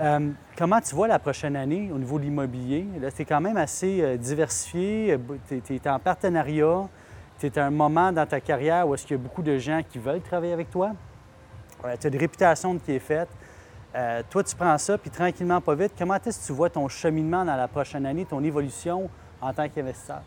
Euh, 0.00 0.30
comment 0.58 0.80
tu 0.80 0.94
vois 0.94 1.08
la 1.08 1.20
prochaine 1.20 1.56
année 1.56 1.90
au 1.90 1.98
niveau 1.98 2.18
de 2.18 2.24
l'immobilier? 2.24 2.84
Là, 3.00 3.08
c'est 3.14 3.24
quand 3.24 3.40
même 3.40 3.56
assez 3.56 4.18
diversifié. 4.18 5.16
Tu 5.48 5.74
es, 5.74 5.88
en 5.88 5.98
partenariat 6.00 6.88
tu 7.48 7.58
à 7.58 7.66
un 7.66 7.70
moment 7.70 8.12
dans 8.12 8.26
ta 8.26 8.40
carrière 8.40 8.86
où 8.86 8.94
est-ce 8.94 9.06
qu'il 9.06 9.16
y 9.16 9.20
a 9.20 9.22
beaucoup 9.22 9.42
de 9.42 9.58
gens 9.58 9.80
qui 9.88 9.98
veulent 9.98 10.20
travailler 10.20 10.52
avec 10.52 10.70
toi? 10.70 10.92
tu 12.00 12.06
as 12.06 12.10
une 12.10 12.18
réputation 12.18 12.78
qui 12.78 12.92
est 12.92 12.98
faite. 12.98 13.28
Euh, 13.94 14.22
toi, 14.30 14.44
tu 14.44 14.54
prends 14.54 14.78
ça, 14.78 14.96
puis 14.98 15.10
tranquillement, 15.10 15.60
pas 15.60 15.74
vite, 15.74 15.92
comment 15.98 16.14
est-ce 16.14 16.40
que 16.40 16.46
tu 16.46 16.52
vois 16.52 16.70
ton 16.70 16.86
cheminement 16.88 17.44
dans 17.44 17.56
la 17.56 17.66
prochaine 17.66 18.06
année, 18.06 18.24
ton 18.24 18.42
évolution 18.44 19.10
en 19.40 19.52
tant 19.52 19.68
qu'investisseur? 19.68 20.22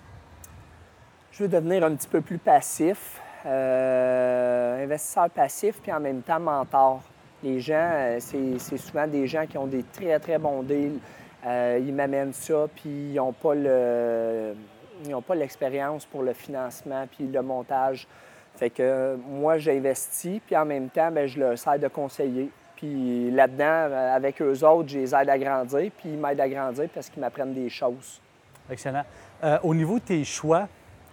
Je 1.32 1.44
veux 1.44 1.50
devenir 1.50 1.84
un 1.84 1.96
petit 1.96 2.08
peu 2.08 2.22
plus 2.22 2.38
passif, 2.38 3.22
euh, 3.46 4.84
investisseur 4.84 5.30
passif, 5.30 5.80
puis 5.82 5.94
en 5.94 6.00
même 6.00 6.22
temps 6.22 6.40
mentor. 6.40 7.02
Les 7.42 7.60
gens, 7.60 7.90
euh, 7.94 8.18
c'est 8.20 8.78
souvent 8.78 9.08
des 9.08 9.28
gens 9.28 9.46
qui 9.46 9.58
ont 9.58 9.68
des 9.68 9.84
très, 9.84 10.20
très 10.20 10.38
bons 10.38 10.64
deals. 10.64 11.00
ils 11.46 11.94
m'amènent 11.94 12.34
ça, 12.34 12.68
puis 12.76 13.12
ils 13.12 13.16
n'ont 13.16 13.34
pas 13.34 13.54
le 13.56 14.56
ils 15.04 15.12
n'ont 15.12 15.22
pas 15.22 15.36
l'expérience 15.36 16.06
pour 16.06 16.24
le 16.24 16.34
financement 16.34 17.06
puis 17.12 17.28
le 17.28 17.42
montage. 17.42 18.08
Fait 18.56 18.70
que 18.70 19.18
moi, 19.28 19.58
j'investis, 19.58 20.40
puis 20.46 20.56
en 20.56 20.66
même 20.66 20.90
temps, 20.90 21.12
bien, 21.12 21.26
je 21.26 21.40
leur 21.40 21.58
sers 21.58 21.80
de 21.80 21.88
conseiller. 21.88 22.50
Puis 22.76 23.32
là-dedans, 23.32 23.64
euh, 23.66 24.16
avec 24.16 24.42
eux 24.42 24.64
autres, 24.64 24.90
je 24.90 25.00
les 25.00 25.16
aide 25.16 25.30
à 25.30 25.38
grandir, 25.38 25.92
puis 25.98 26.10
ils 26.10 26.18
m'aident 26.18 26.42
à 26.42 26.50
grandir 26.50 26.90
parce 26.94 27.10
qu'ils 27.10 27.22
m'apprennent 27.22 27.54
des 27.54 27.70
choses. 27.70 28.22
Excellent. 28.70 29.04
Euh, 29.44 29.58
au 29.64 29.74
niveau 29.74 30.00
de 30.00 30.04
tes 30.04 30.24
choix, 30.24 30.68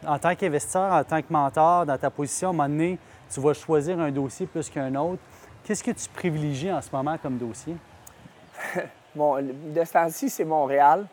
en 0.07 0.19
tant 0.19 0.35
qu'investisseur, 0.35 0.93
en 0.93 1.05
tant 1.05 1.21
que 1.21 1.33
mentor, 1.33 1.87
dans 1.87 1.99
ta 1.99 2.11
position, 2.11 2.49
à 2.49 2.51
un 2.51 2.55
moment 2.55 2.69
donné, 2.69 2.99
tu 3.33 3.41
vas 3.41 3.55
choisir 3.55 3.99
un 4.01 4.11
dossier 4.11 4.47
plus 4.47 4.69
qu'un 4.69 4.95
autre. 4.95 5.23
Qu'est-ce 5.65 5.85
que 5.85 5.91
tu 5.91 6.09
privilégies 6.09 6.73
en 6.73 6.81
ce 6.81 6.89
moment 6.93 7.17
comme 7.19 7.39
dossier? 7.39 7.77
bon, 9.15 9.37
de 9.41 9.85
ce 9.85 9.93
temps-ci, 9.93 10.31
c'est 10.31 10.45
Montréal. 10.45 11.07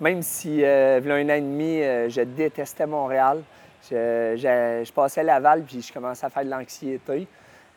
Même 0.00 0.22
si, 0.22 0.64
euh, 0.64 1.00
il 1.02 1.08
y 1.08 1.10
a 1.10 1.14
un 1.14 1.28
an 1.28 1.34
et 1.34 1.40
demi, 1.40 1.82
euh, 1.82 2.08
je 2.08 2.20
détestais 2.20 2.86
Montréal. 2.86 3.42
Je, 3.90 4.92
passais 4.92 5.22
Laval 5.24 5.62
puis 5.62 5.82
je 5.82 5.92
commençais 5.92 6.26
à 6.26 6.30
faire 6.30 6.44
de 6.44 6.50
l'anxiété. 6.50 7.26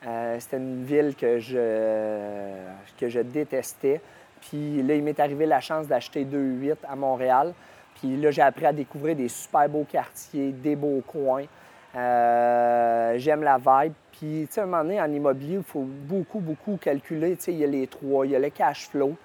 Euh, 0.06 0.36
c'était 0.40 0.58
une 0.58 0.84
ville 0.84 1.16
que 1.16 1.40
je, 1.40 2.54
que 3.00 3.10
je 3.10 3.22
détestais. 3.22 4.02
Puis 4.42 4.84
là, 4.84 4.96
il 4.96 5.04
m'est 5.04 5.20
arrivé 5.20 5.46
la 5.46 5.62
chance 5.62 5.88
d'acheter 5.88 6.26
2-8 6.26 6.76
à 6.88 6.96
Montréal. 6.96 7.54
Puis 7.96 8.18
là, 8.18 8.30
j'ai 8.30 8.42
appris 8.42 8.66
à 8.66 8.74
découvrir 8.74 9.16
des 9.16 9.28
super 9.28 9.68
beaux 9.70 9.86
quartiers, 9.90 10.52
des 10.52 10.76
beaux 10.76 11.02
coins. 11.06 11.46
J'aime 11.94 13.44
la 13.44 13.58
vibe. 13.58 13.94
Puis, 14.12 14.46
tu 14.48 14.54
sais, 14.54 14.62
à 14.62 14.64
un 14.64 14.68
moment 14.68 14.84
donné, 14.84 15.02
en 15.02 15.12
immobilier, 15.12 15.58
il 15.58 15.64
faut 15.64 15.86
beaucoup, 15.88 16.40
beaucoup 16.40 16.78
calculer. 16.78 17.36
Tu 17.36 17.44
sais, 17.44 17.54
il 17.54 17.60
y 17.60 17.64
a 17.64 17.68
les 17.68 17.88
trois, 17.88 18.26
il 18.26 18.34
y 18.34 18.36
a 18.36 18.40
le 18.40 18.50
cash 18.50 18.90
flow. 18.90 19.16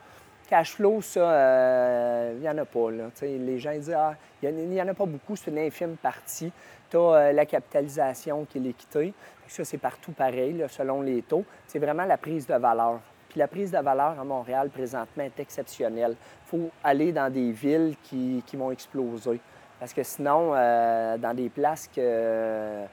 Cash 0.49 0.75
flow, 0.75 1.03
ça, 1.03 1.21
il 1.21 1.25
euh, 1.25 2.39
n'y 2.39 2.49
en 2.49 2.57
a 2.59 2.65
pas. 2.65 2.91
Les 3.23 3.59
gens 3.59 3.73
disent 3.73 3.93
Ah, 3.97 4.15
il 4.43 4.55
n'y 4.55 4.81
en, 4.81 4.87
a 4.87 4.95
pas 4.95 5.07
beaucoup, 5.07 5.35
c'est 5.35 5.51
une 5.51 5.59
infime 5.59 5.97
partie. 5.97 6.53
Tu 6.89 6.97
as 6.97 7.01
euh, 7.01 7.33
la 7.33 7.45
capitalisation 7.47 8.45
qui 8.45 8.59
est 8.59 8.61
l'équité. 8.61 9.13
Ça, 9.49 9.65
c'est 9.65 9.79
partout 9.79 10.13
pareil, 10.13 10.65
selon 10.69 11.03
les 11.03 11.23
taux. 11.23 11.45
C'est 11.67 11.81
vraiment 11.81 12.05
la 12.05 12.17
prise 12.17 12.47
de 12.47 12.55
valeur. 12.55 13.01
Puis 13.29 13.41
la 13.41 13.49
prise 13.49 13.73
de 13.73 13.79
valeur 13.79 14.21
à 14.21 14.25
Montréal 14.25 14.71
présentement 14.71 15.25
est 15.25 15.41
exceptionnelle. 15.41 16.15
Il 16.15 16.49
faut 16.49 16.71
aller 16.85 17.13
dans 17.13 17.33
des 17.33 17.51
villes 17.51 17.97
qui, 18.05 18.43
qui 18.47 18.57
vont 18.57 18.71
exploser. 18.71 19.41
Parce 19.81 19.93
que 19.93 20.05
sinon, 20.05 20.53
euh, 20.55 21.19
dans 21.19 21.35
des 21.35 21.49
places 21.49 21.89
que, 21.89 22.85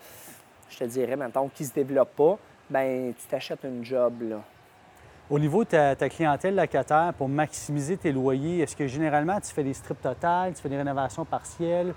je 0.69 0.77
te 0.77 0.83
dirais, 0.85 1.15
maintenant, 1.15 1.47
qui 1.53 1.63
ne 1.63 1.67
se 1.69 1.73
développent 1.73 2.15
pas, 2.15 2.37
ben 2.69 3.13
tu 3.13 3.27
t'achètes 3.27 3.63
une 3.63 3.85
job. 3.85 4.13
Là. 4.23 4.41
Au 5.29 5.39
niveau 5.39 5.63
de 5.63 5.69
ta, 5.69 5.95
ta, 5.95 6.09
clientèle 6.09 6.55
locataire, 6.55 7.13
pour 7.17 7.29
maximiser 7.29 7.97
tes 7.97 8.11
loyers, 8.11 8.59
est-ce 8.59 8.75
que 8.75 8.87
généralement 8.87 9.39
tu 9.39 9.53
fais 9.53 9.63
des 9.63 9.73
strips 9.73 10.01
totales, 10.01 10.53
tu 10.53 10.61
fais 10.61 10.69
des 10.69 10.77
rénovations 10.77 11.23
partielles? 11.25 11.93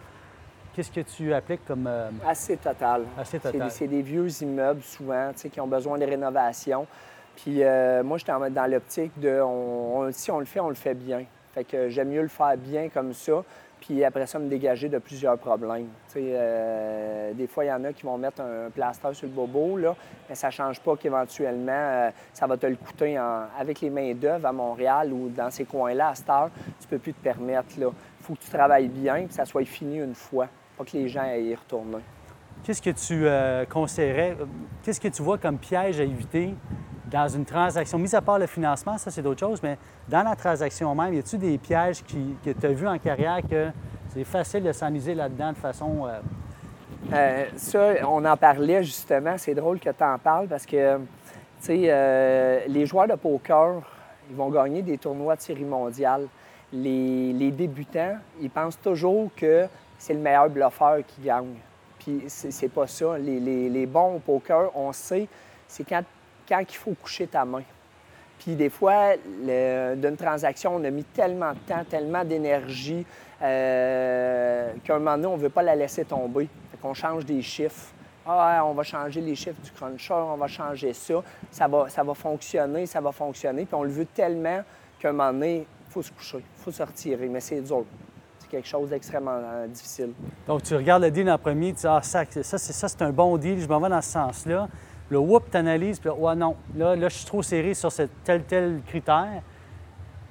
Qu'est-ce 0.75 0.93
que 0.93 1.01
tu 1.01 1.33
appliques 1.35 1.65
comme. 1.67 1.87
Euh... 1.87 2.11
Assez 2.27 2.57
total. 2.57 3.05
Assez 3.19 3.39
total? 3.41 3.71
C'est 3.71 3.87
des, 3.89 3.97
des, 3.97 4.03
vieux 4.03 4.29
immeubles 4.43 4.83
souvent 4.83 5.33
qui 5.33 5.61
ont 5.61 5.67
besoin 5.67 5.99
de 5.99 6.05
rénovation. 6.05 6.87
Puis 7.35 7.63
euh, 7.63 8.03
moi, 8.03 8.19
j'étais 8.19 8.33
dans 8.33 8.71
l'optique 8.71 9.19
de 9.19 9.41
on, 9.41 10.01
on, 10.01 10.13
si 10.13 10.31
on 10.31 10.39
le 10.39 10.47
fait, 10.47 10.61
on 10.61 10.69
le 10.69 10.75
fait 10.75 10.95
bien. 10.95 11.25
Fait 11.53 11.65
que 11.65 11.89
j'aime 11.89 12.11
mieux 12.11 12.23
le 12.23 12.29
faire 12.29 12.57
bien 12.57 12.89
comme 12.91 13.13
ça 13.13 13.43
puis 13.87 14.05
après 14.05 14.27
ça, 14.27 14.39
me 14.39 14.49
dégager 14.49 14.89
de 14.89 14.99
plusieurs 14.99 15.39
problèmes. 15.39 15.89
Euh, 16.17 17.33
des 17.35 17.47
fois, 17.47 17.65
il 17.65 17.69
y 17.69 17.73
en 17.73 17.85
a 17.85 17.93
qui 17.93 18.03
vont 18.03 18.19
mettre 18.19 18.41
un 18.41 18.69
plaster 18.71 19.15
sur 19.15 19.29
le 19.29 19.33
bobo, 19.33 19.77
là, 19.77 19.95
mais 20.29 20.35
ça 20.35 20.49
ne 20.49 20.53
change 20.53 20.81
pas 20.81 20.97
qu'éventuellement, 20.97 21.73
euh, 21.73 22.11
ça 22.33 22.47
va 22.47 22.57
te 22.57 22.67
le 22.67 22.77
coûter 22.77 23.17
avec 23.17 23.81
les 23.81 23.91
mains 23.91 24.13
d'œuvre 24.15 24.47
à 24.47 24.53
Montréal 24.53 25.13
ou 25.13 25.29
dans 25.29 25.51
ces 25.51 25.65
coins-là, 25.65 26.09
à 26.09 26.15
cette 26.17 26.29
heure, 26.29 26.51
tu 26.81 26.87
ne 26.87 26.91
peux 26.91 26.99
plus 26.99 27.15
te 27.15 27.23
permettre. 27.23 27.69
Il 27.79 27.87
faut 28.21 28.35
que 28.35 28.41
tu 28.41 28.51
travailles 28.51 28.89
bien 28.89 29.17
et 29.17 29.27
que 29.27 29.35
ça 29.35 29.45
soit 29.45 29.65
fini 29.65 29.99
une 29.99 30.15
fois, 30.15 30.49
pas 30.77 30.85
que 30.85 30.97
les 30.97 31.09
gens 31.09 31.25
aient 31.25 31.45
y 31.45 31.55
retourner. 31.55 31.99
Qu'est-ce 32.65 32.83
que 32.83 32.91
tu 32.91 33.27
euh, 33.27 33.65
conseillerais, 33.67 34.37
qu'est-ce 34.83 35.01
que 35.01 35.09
tu 35.09 35.23
vois 35.23 35.39
comme 35.39 35.59
piège 35.59 36.01
à 36.01 36.03
éviter 36.03 36.55
dans 37.17 37.29
une 37.29 37.47
transaction, 37.47 37.99
mis 37.99 38.15
à 38.15 38.21
part 38.21 38.39
le 38.39 38.47
financement, 38.47 38.99
ça 38.99 39.11
c'est 39.11 39.23
d'autres 39.23 39.41
choses, 39.41 39.63
mais 39.63 39.79
dans 40.07 40.23
la 40.23 40.37
transaction 40.37 40.95
même, 40.95 41.15
y 41.15 41.19
a-t-il 41.19 41.39
des 41.39 41.57
pièges 41.57 42.03
qui, 42.05 42.37
que 42.45 42.51
tu 42.51 42.67
as 42.67 42.73
vus 42.73 42.87
en 42.87 42.99
carrière 42.99 43.39
que 43.49 43.69
c'est 44.13 44.25
facile 44.25 44.63
de 44.63 44.73
s'enliser 44.73 45.15
là-dedans 45.15 45.53
de 45.53 45.57
façon. 45.57 46.07
Euh... 46.07 46.21
Euh, 47.15 47.47
ça, 47.57 47.95
on 48.07 48.23
en 48.25 48.37
parlait 48.37 48.83
justement. 48.83 49.37
C'est 49.39 49.55
drôle 49.55 49.79
que 49.79 49.89
tu 49.89 50.05
en 50.05 50.19
parles 50.19 50.47
parce 50.49 50.67
que, 50.67 50.97
tu 50.99 51.03
sais, 51.61 51.85
euh, 51.85 52.61
les 52.69 52.85
joueurs 52.85 53.09
de 53.09 53.15
poker, 53.15 53.81
ils 54.29 54.37
vont 54.37 54.51
gagner 54.51 54.83
des 54.83 54.99
tournois 54.99 55.37
de 55.37 55.41
série 55.41 55.65
mondiale. 55.65 56.27
Les, 56.71 57.51
débutants, 57.51 58.17
ils 58.43 58.51
pensent 58.51 58.81
toujours 58.81 59.31
que 59.35 59.67
c'est 59.99 60.13
le 60.13 60.21
meilleur 60.21 60.51
bluffeur 60.51 60.99
qui 61.07 61.23
gagne. 61.23 61.55
Puis 61.99 62.25
c'est 62.27 62.69
pas 62.69 62.87
ça. 62.87 63.17
Les, 63.17 63.41
les, 63.41 63.71
les 63.71 63.87
bons 63.87 64.17
au 64.17 64.19
poker, 64.19 64.71
on 64.75 64.93
sait, 64.93 65.29
c'est 65.69 65.85
quand 65.85 66.03
quand 66.49 66.61
il 66.61 66.77
faut 66.77 66.95
coucher 66.95 67.27
ta 67.27 67.45
main. 67.45 67.63
Puis 68.39 68.55
des 68.55 68.69
fois, 68.69 69.15
d'une 69.17 70.17
transaction, 70.17 70.77
on 70.77 70.85
a 70.85 70.91
mis 70.91 71.05
tellement 71.05 71.53
de 71.53 71.59
temps, 71.67 71.85
tellement 71.89 72.25
d'énergie 72.25 73.05
euh, 73.43 74.73
qu'à 74.85 74.95
un 74.95 74.99
moment 74.99 75.17
donné, 75.17 75.27
on 75.27 75.37
ne 75.37 75.43
veut 75.43 75.49
pas 75.49 75.63
la 75.63 75.75
laisser 75.75 76.05
tomber. 76.05 76.49
Fait 76.71 76.79
qu'on 76.81 76.95
change 76.95 77.25
des 77.25 77.43
chiffres. 77.43 77.93
Ah, 78.27 78.63
on 78.65 78.73
va 78.73 78.83
changer 78.83 79.21
les 79.21 79.37
chiffres 79.37 79.61
du 79.63 79.71
cruncher, 79.71 80.15
on 80.15 80.37
va 80.37 80.49
changer 80.49 80.93
ça. 80.93 81.23
Ça 81.51 81.69
va, 81.69 81.89
ça 81.89 82.03
va 82.03 82.15
fonctionner, 82.15 82.87
ça 82.87 83.01
va 83.01 83.13
fonctionner. 83.13 83.65
Puis 83.65 83.75
on 83.75 83.85
le 83.85 83.91
veut 83.91 84.07
tellement 84.07 84.63
qu'à 84.99 85.11
un 85.11 85.13
moment 85.13 85.33
donné, 85.33 85.67
il 85.87 85.93
faut 85.93 86.03
se 86.03 86.11
coucher, 86.11 86.39
il 86.39 86.63
faut 86.63 86.73
se 86.73 86.83
retirer. 86.83 87.29
Mais 87.29 87.41
c'est 87.41 87.61
dur. 87.61 87.85
C'est 88.39 88.49
quelque 88.49 88.67
chose 88.67 88.91
d'extrêmement 88.91 89.41
euh, 89.43 89.67
difficile. 89.69 90.13
Donc, 90.47 90.63
tu 90.63 90.75
regardes 90.75 91.03
le 91.03 91.11
deal 91.11 91.31
en 91.31 91.39
premier, 91.39 91.73
tu 91.73 91.81
dis 91.81 91.87
Ah, 91.87 92.01
ça, 92.03 92.25
ça 92.31 92.59
c'est 92.59 93.03
un 93.03 93.13
bon 93.13 93.37
deal, 93.37 93.61
je 93.61 93.69
m'en 93.69 93.81
vais 93.81 93.89
dans 93.89 94.03
ce 94.03 94.11
sens-là. 94.11 94.69
Le 95.09 95.19
whoop, 95.19 95.51
tu 95.51 95.57
analyses, 95.57 96.01
puis 96.01 96.11
ouais, 96.11 96.35
non, 96.35 96.57
là, 96.75 96.97
là, 96.97 97.09
je 97.09 97.17
suis 97.17 97.27
trop 97.27 97.43
serré 97.43 97.75
sur 97.75 97.93
ce 97.93 98.03
tel, 98.25 98.43
tel 98.43 98.81
critère. 98.87 99.43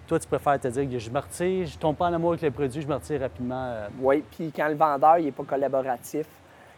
Toi, 0.05 0.19
tu 0.19 0.27
préfères 0.27 0.59
te 0.59 0.67
dire 0.67 0.89
que 0.89 0.99
je 0.99 1.09
me 1.09 1.19
retire, 1.19 1.65
je 1.65 1.77
tombe 1.77 1.95
pas 1.95 2.07
en 2.07 2.13
amour 2.13 2.31
avec 2.31 2.41
le 2.41 2.51
produit, 2.51 2.81
je 2.81 2.87
me 2.87 2.93
retire 2.93 3.21
rapidement. 3.21 3.65
Euh... 3.65 3.87
Oui, 3.99 4.23
puis 4.31 4.51
quand 4.55 4.67
le 4.67 4.75
vendeur, 4.75 5.17
il 5.17 5.25
n'est 5.25 5.31
pas 5.31 5.43
collaboratif, 5.43 6.27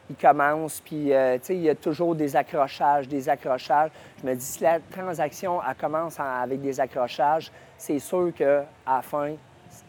il 0.09 0.15
commence, 0.15 0.79
puis, 0.79 1.11
euh, 1.11 1.37
tu 1.37 1.45
sais, 1.45 1.55
il 1.55 1.63
y 1.63 1.69
a 1.69 1.75
toujours 1.75 2.15
des 2.15 2.35
accrochages, 2.35 3.07
des 3.07 3.27
accrochages. 3.27 3.91
Je 4.21 4.27
me 4.27 4.35
dis, 4.35 4.45
si 4.45 4.63
la 4.63 4.79
transaction, 4.79 5.59
elle 5.67 5.75
commence 5.75 6.19
en, 6.19 6.41
avec 6.41 6.61
des 6.61 6.79
accrochages, 6.79 7.51
c'est 7.77 7.99
sûr 7.99 8.31
qu'à 8.33 8.65
la 8.87 9.01
fin, 9.01 9.31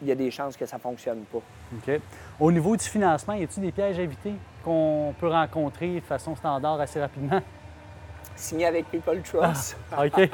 il 0.02 0.08
y 0.08 0.10
a 0.10 0.14
des 0.14 0.30
chances 0.30 0.56
que 0.56 0.66
ça 0.66 0.76
ne 0.76 0.80
fonctionne 0.80 1.20
pas. 1.32 1.38
OK. 1.76 2.00
Au 2.40 2.50
niveau 2.50 2.76
du 2.76 2.84
financement, 2.84 3.34
y 3.34 3.44
a-t-il 3.44 3.62
des 3.62 3.72
pièges 3.72 3.98
à 3.98 4.02
éviter 4.02 4.32
qu'on 4.64 5.14
peut 5.20 5.28
rencontrer 5.28 5.94
de 5.96 6.00
façon 6.00 6.34
standard 6.34 6.80
assez 6.80 7.00
rapidement? 7.00 7.40
Signé 8.38 8.66
avec 8.66 8.90
People 8.90 9.20
Trust. 9.22 9.76
Ah, 9.92 10.06
OK. 10.06 10.30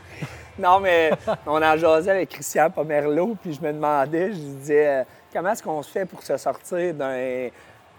non, 0.58 0.80
mais 0.80 1.10
on 1.46 1.62
en 1.62 1.76
jasait 1.76 2.10
avec 2.10 2.28
Christian 2.28 2.70
Pomerleau, 2.70 3.36
puis 3.40 3.54
je 3.54 3.60
me 3.60 3.72
demandais, 3.72 4.32
je 4.32 4.38
disais, 4.38 4.88
euh, 4.88 5.04
comment 5.32 5.50
est-ce 5.50 5.62
qu'on 5.62 5.82
se 5.82 5.90
fait 5.90 6.06
pour 6.06 6.22
se 6.22 6.36
sortir 6.36 6.94
d'un, 6.94 7.48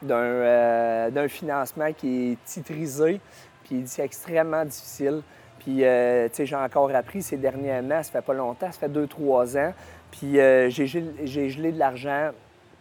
d'un, 0.02 0.16
euh, 0.16 1.28
financement 1.28 1.92
qui 1.94 2.32
est 2.32 2.46
titrisé? 2.46 3.20
Puis 3.64 3.76
il 3.76 3.84
dit, 3.84 3.90
c'est 3.90 4.06
extrêmement 4.06 4.64
difficile. 4.64 5.22
Puis, 5.60 5.84
euh, 5.84 6.30
tu 6.30 6.36
sais, 6.36 6.46
j'ai 6.46 6.56
encore 6.56 6.94
appris 6.96 7.22
ces 7.22 7.36
dernièrement, 7.36 8.02
ça 8.02 8.12
fait 8.12 8.22
pas 8.22 8.34
longtemps, 8.34 8.72
ça 8.72 8.80
fait 8.80 8.90
deux, 8.90 9.08
trois 9.08 9.58
ans. 9.58 9.74
Puis 10.12 10.36
j'ai, 10.36 10.88
j'ai 10.88 11.50
gelé 11.50 11.72
de 11.74 11.80
l'argent 11.80 12.30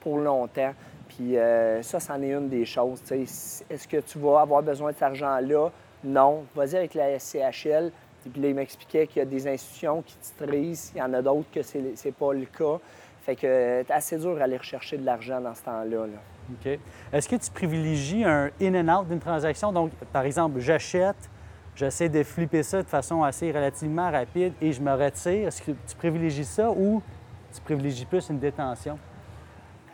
pour 0.00 0.18
longtemps. 0.18 0.73
Puis 1.09 1.35
ça, 1.83 1.99
c'en 1.99 2.23
est 2.23 2.30
une 2.30 2.49
des 2.49 2.64
choses. 2.64 3.02
Est-ce 3.11 3.88
que 3.88 3.97
tu 3.97 4.18
vas 4.21 4.42
avoir 4.42 4.62
besoin 4.62 4.90
de 4.90 4.95
cet 4.95 5.02
argent-là? 5.02 5.71
Non. 6.07 6.45
Vas-y 6.55 6.77
avec 6.77 6.95
la 6.95 7.19
SCHL. 7.19 7.91
Puis 8.33 8.41
là, 8.41 8.49
il 8.49 8.55
m'expliquait 8.55 9.07
qu'il 9.07 9.19
y 9.19 9.23
a 9.23 9.25
des 9.25 9.47
institutions 9.47 10.03
qui 10.03 10.17
titrisent, 10.17 10.93
il 10.95 10.99
y 10.99 11.03
en 11.03 11.13
a 11.15 11.23
d'autres 11.23 11.51
que 11.53 11.63
c'est 11.63 11.81
n'est 11.81 12.13
pas 12.13 12.33
le 12.33 12.47
cas. 12.47 12.79
Fait 13.25 13.37
que 13.37 13.83
c'est 13.87 13.93
assez 13.93 14.19
dur 14.19 14.37
d'aller 14.37 14.57
rechercher 14.57 14.99
de 14.99 15.05
l'argent 15.05 15.41
dans 15.41 15.55
ce 15.55 15.63
temps-là. 15.63 16.07
OK. 16.53 16.79
Est-ce 17.13 17.29
que 17.29 17.37
tu 17.37 17.51
privilégies 17.51 18.25
un 18.25 18.51
in 18.61 18.75
and 18.75 19.01
out 19.01 19.09
d'une 19.09 19.21
transaction? 19.21 19.73
Donc, 19.73 19.91
par 20.13 20.25
exemple, 20.25 20.61
j'achète, 20.61 21.17
j'essaie 21.75 22.09
de 22.09 22.23
flipper 22.23 22.63
ça 22.63 22.83
de 22.83 22.89
façon 22.89 23.23
assez 23.23 23.51
relativement 23.51 24.11
rapide 24.11 24.53
et 24.61 24.73
je 24.73 24.81
me 24.81 24.93
retire. 24.93 25.49
Est-ce 25.49 25.63
que 25.63 25.73
tu 25.73 25.97
privilégies 25.97 26.45
ça 26.45 26.71
ou 26.71 27.03
tu 27.53 27.61
privilégies 27.61 28.05
plus 28.05 28.29
une 28.29 28.39
détention? 28.39 28.99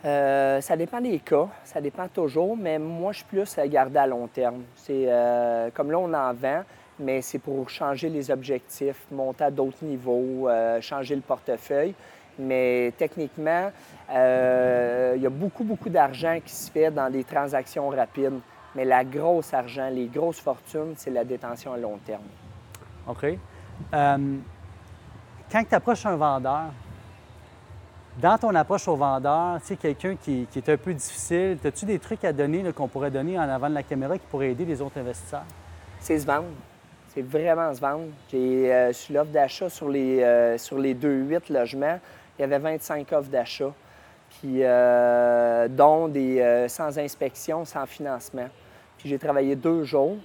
Euh, 0.05 0.59
ça 0.59 0.75
dépend 0.75 0.99
des 0.99 1.19
cas, 1.19 1.47
ça 1.63 1.79
dépend 1.79 2.07
toujours, 2.09 2.57
mais 2.57 2.77
moi, 2.77 3.13
je 3.13 3.19
suis 3.19 3.25
plus 3.25 3.57
à 3.57 3.67
garder 3.67 3.99
à 3.99 4.07
long 4.07 4.27
terme. 4.27 4.63
C'est 4.75 5.05
euh, 5.07 5.69
comme 5.73 5.91
là, 5.91 5.99
on 5.99 6.13
en 6.13 6.33
vend, 6.33 6.63
mais 6.99 7.21
c'est 7.21 7.39
pour 7.39 7.69
changer 7.69 8.09
les 8.09 8.29
objectifs, 8.29 9.05
monter 9.11 9.45
à 9.45 9.51
d'autres 9.51 9.83
niveaux, 9.83 10.49
euh, 10.49 10.81
changer 10.81 11.15
le 11.15 11.21
portefeuille. 11.21 11.95
Mais 12.37 12.91
techniquement, 12.97 13.71
il 14.09 15.21
y 15.21 15.25
a 15.25 15.29
beaucoup, 15.29 15.63
beaucoup 15.63 15.89
d'argent 15.89 16.39
qui 16.43 16.51
se 16.51 16.69
fait 16.69 16.89
dans 16.89 17.09
des 17.09 17.23
transactions 17.23 17.87
rapides. 17.89 18.39
Mais 18.75 18.85
la 18.85 19.03
grosse 19.03 19.53
argent, 19.53 19.87
les 19.89 20.07
grosses 20.07 20.39
fortunes, 20.39 20.95
c'est 20.97 21.11
la 21.11 21.23
détention 21.23 21.73
à 21.73 21.77
long 21.77 21.99
terme. 22.03 22.23
OK. 23.07 23.37
quand 23.91 25.63
tu 25.63 25.75
approches 25.75 26.07
un 26.07 26.15
vendeur, 26.15 26.71
dans 28.19 28.37
ton 28.37 28.53
approche 28.53 28.87
au 28.87 28.95
vendeur, 28.95 29.59
tu 29.61 29.67
sais, 29.67 29.75
quelqu'un 29.75 30.15
qui, 30.15 30.47
est 30.55 30.69
un 30.69 30.77
peu 30.77 30.93
difficile, 30.93 31.57
as-tu 31.63 31.85
des 31.85 31.99
trucs 31.99 32.23
à 32.23 32.31
donner 32.31 32.71
qu'on 32.73 32.87
pourrait 32.87 33.11
donner 33.11 33.39
en 33.39 33.49
avant 33.49 33.69
de 33.69 33.73
la 33.73 33.83
caméra 33.83 34.17
qui 34.17 34.25
pourrait 34.27 34.51
aider 34.51 34.65
les 34.65 34.81
autres 34.81 34.99
investisseurs? 34.99 35.45
C'est 35.99 36.19
se 36.19 36.25
vendre. 36.25 36.49
C'est 37.13 37.21
vraiment 37.21 37.73
se 37.73 37.79
vendre. 37.79 38.05
J'ai, 38.31 38.73
euh, 38.73 38.91
l'offre 39.11 39.31
d'achat 39.31 39.69
sur 39.69 39.89
les, 39.89 40.21
euh, 40.21 40.57
sur 40.57 40.77
les 40.77 40.93
2-8 40.93 41.51
logements, 41.51 41.99
il 42.37 42.41
y 42.41 42.45
avait 42.45 42.59
25 42.59 43.11
offres 43.13 43.29
d'achat, 43.29 43.71
euh, 44.45 45.67
dont 45.67 46.07
des 46.07 46.65
sans 46.67 46.97
inspection, 46.97 47.65
sans 47.65 47.85
financement. 47.85 48.47
Puis 48.97 49.09
j'ai 49.09 49.19
travaillé 49.19 49.55
deux 49.55 49.83
jours, 49.83 50.17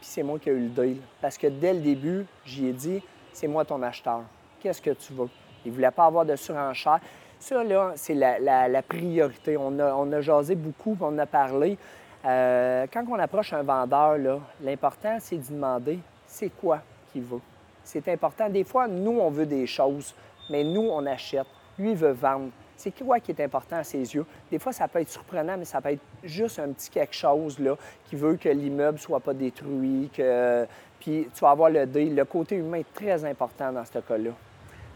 puis 0.00 0.08
c'est 0.08 0.22
moi 0.22 0.38
qui 0.38 0.48
ai 0.48 0.52
eu 0.52 0.60
le 0.60 0.68
deal. 0.68 0.98
Parce 1.20 1.36
que 1.36 1.46
dès 1.46 1.74
le 1.74 1.80
début, 1.80 2.26
j'y 2.44 2.68
ai 2.68 2.72
dit, 2.72 3.02
c'est 3.32 3.48
moi 3.48 3.64
ton 3.64 3.82
acheteur. 3.82 4.22
Qu'est-ce 4.60 4.80
que 4.80 4.90
tu 4.90 5.12
veux? 5.12 5.28
Il 5.64 5.70
ne 5.70 5.76
voulait 5.76 5.90
pas 5.90 6.06
avoir 6.06 6.24
de 6.24 6.36
surenchère. 6.36 7.00
Ça, 7.38 7.62
là, 7.62 7.92
c'est 7.96 8.14
la, 8.14 8.82
priorité. 8.82 9.56
On 9.56 9.78
a, 9.78 9.94
on 9.94 10.10
a 10.12 10.20
jasé 10.20 10.54
beaucoup, 10.54 10.96
on 11.00 11.18
a 11.18 11.26
parlé. 11.26 11.76
Euh, 12.24 12.86
quand 12.92 13.04
on 13.08 13.18
approche 13.18 13.52
un 13.52 13.62
vendeur, 13.62 14.40
l'important, 14.62 15.18
c'est 15.20 15.36
de 15.36 15.52
demander 15.52 15.98
c'est 16.26 16.48
quoi 16.48 16.80
qu'il 17.12 17.22
veut? 17.22 17.40
C'est 17.82 18.08
important. 18.08 18.48
Des 18.48 18.64
fois, 18.64 18.88
nous, 18.88 19.18
on 19.20 19.30
veut 19.30 19.46
des 19.46 19.66
choses, 19.66 20.14
mais 20.48 20.64
nous, 20.64 20.88
on 20.90 21.04
achète. 21.04 21.46
Lui, 21.78 21.90
il 21.90 21.96
veut 21.96 22.12
vendre. 22.12 22.50
C'est 22.76 22.92
quoi 22.92 23.20
qui 23.20 23.30
est 23.30 23.40
important 23.40 23.76
à 23.76 23.84
ses 23.84 24.14
yeux? 24.14 24.26
Des 24.50 24.58
fois, 24.58 24.72
ça 24.72 24.88
peut 24.88 25.00
être 25.00 25.10
surprenant, 25.10 25.56
mais 25.56 25.64
ça 25.64 25.80
peut 25.80 25.90
être 25.90 26.02
juste 26.24 26.58
un 26.58 26.68
petit 26.68 26.90
quelque 26.90 27.14
chose 27.14 27.58
là, 27.58 27.76
qui 28.06 28.16
veut 28.16 28.36
que 28.36 28.48
l'immeuble 28.48 28.98
ne 28.98 29.02
soit 29.02 29.20
pas 29.20 29.32
détruit, 29.32 30.10
que... 30.12 30.66
puis 30.98 31.28
tu 31.32 31.40
vas 31.40 31.50
avoir 31.50 31.70
le 31.70 31.86
dé. 31.86 32.06
Le 32.06 32.24
côté 32.24 32.56
humain 32.56 32.78
est 32.78 32.94
très 32.94 33.24
important 33.24 33.70
dans 33.70 33.84
ce 33.84 33.98
cas-là. 33.98 34.30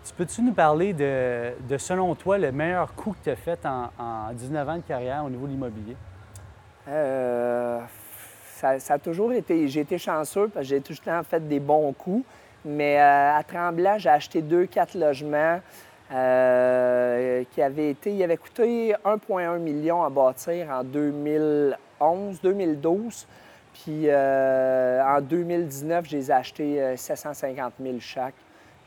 Tu 0.09 0.15
peux-tu 0.15 0.41
nous 0.41 0.55
parler 0.55 0.95
de, 0.95 1.77
selon 1.77 2.15
toi, 2.15 2.39
le 2.39 2.51
meilleur 2.51 2.95
coup 2.95 3.13
que 3.13 3.25
tu 3.25 3.31
as 3.31 3.37
fait 3.37 3.61
en, 3.67 4.33
19 4.33 4.69
ans 4.69 4.77
de 4.77 4.83
carrière 4.83 5.23
au 5.23 5.29
niveau 5.29 5.47
de 5.47 5.53
l'immobilier? 5.53 5.97
Euh, 6.89 7.79
ça, 8.57 8.79
a 8.89 8.99
toujours 8.99 9.35
été. 9.35 9.69
J'ai 9.69 9.81
été 9.81 9.99
chanceux 9.99 10.49
parce 10.49 10.65
que 10.65 10.71
j'ai 10.71 10.81
tout 10.81 10.95
le 10.95 11.05
temps 11.05 11.23
fait 11.25 11.47
des 11.47 11.61
bons 11.61 11.93
coups, 11.93 12.25
Mais 12.65 12.99
euh, 12.99 13.37
à 13.37 13.43
Tremblant, 13.43 13.99
j'ai 13.99 14.09
acheté 14.09 14.41
deux, 14.41 14.65
quatre 14.65 14.95
logements 14.95 15.61
euh, 16.11 17.45
qui 17.53 17.61
avaient 17.61 17.91
été. 17.91 18.15
Ils 18.15 18.23
avaient 18.23 18.39
coûté 18.39 18.95
1,1 19.05 19.59
million 19.59 20.03
à 20.03 20.09
bâtir 20.09 20.71
en 20.71 20.85
2011, 20.85 22.41
2012. 22.43 23.27
Puis 23.75 24.11
en 24.11 25.21
2019, 25.21 26.07
je 26.09 26.17
les 26.17 26.31
ai 26.31 26.35
achetés 26.35 26.97
750 26.97 27.75
000 27.79 27.97
chaque. 28.01 28.35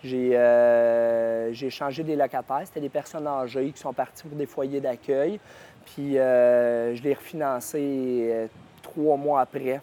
J'ai 0.04 1.70
changé 1.70 2.04
des 2.04 2.16
locataires. 2.16 2.62
C'était 2.66 2.82
des 2.82 2.90
personnes 2.90 3.28
âgées 3.28 3.72
qui 3.72 3.80
sont 3.80 3.94
parties 3.94 4.24
pour 4.24 4.38
des 4.38 4.46
foyers 4.46 4.82
d'accueil. 4.82 5.40
Puis 5.86 6.14
je 6.14 7.02
l'ai 7.04 7.14
refinancé 7.14 8.50
trois 8.82 9.18
mois 9.18 9.42
après. 9.42 9.82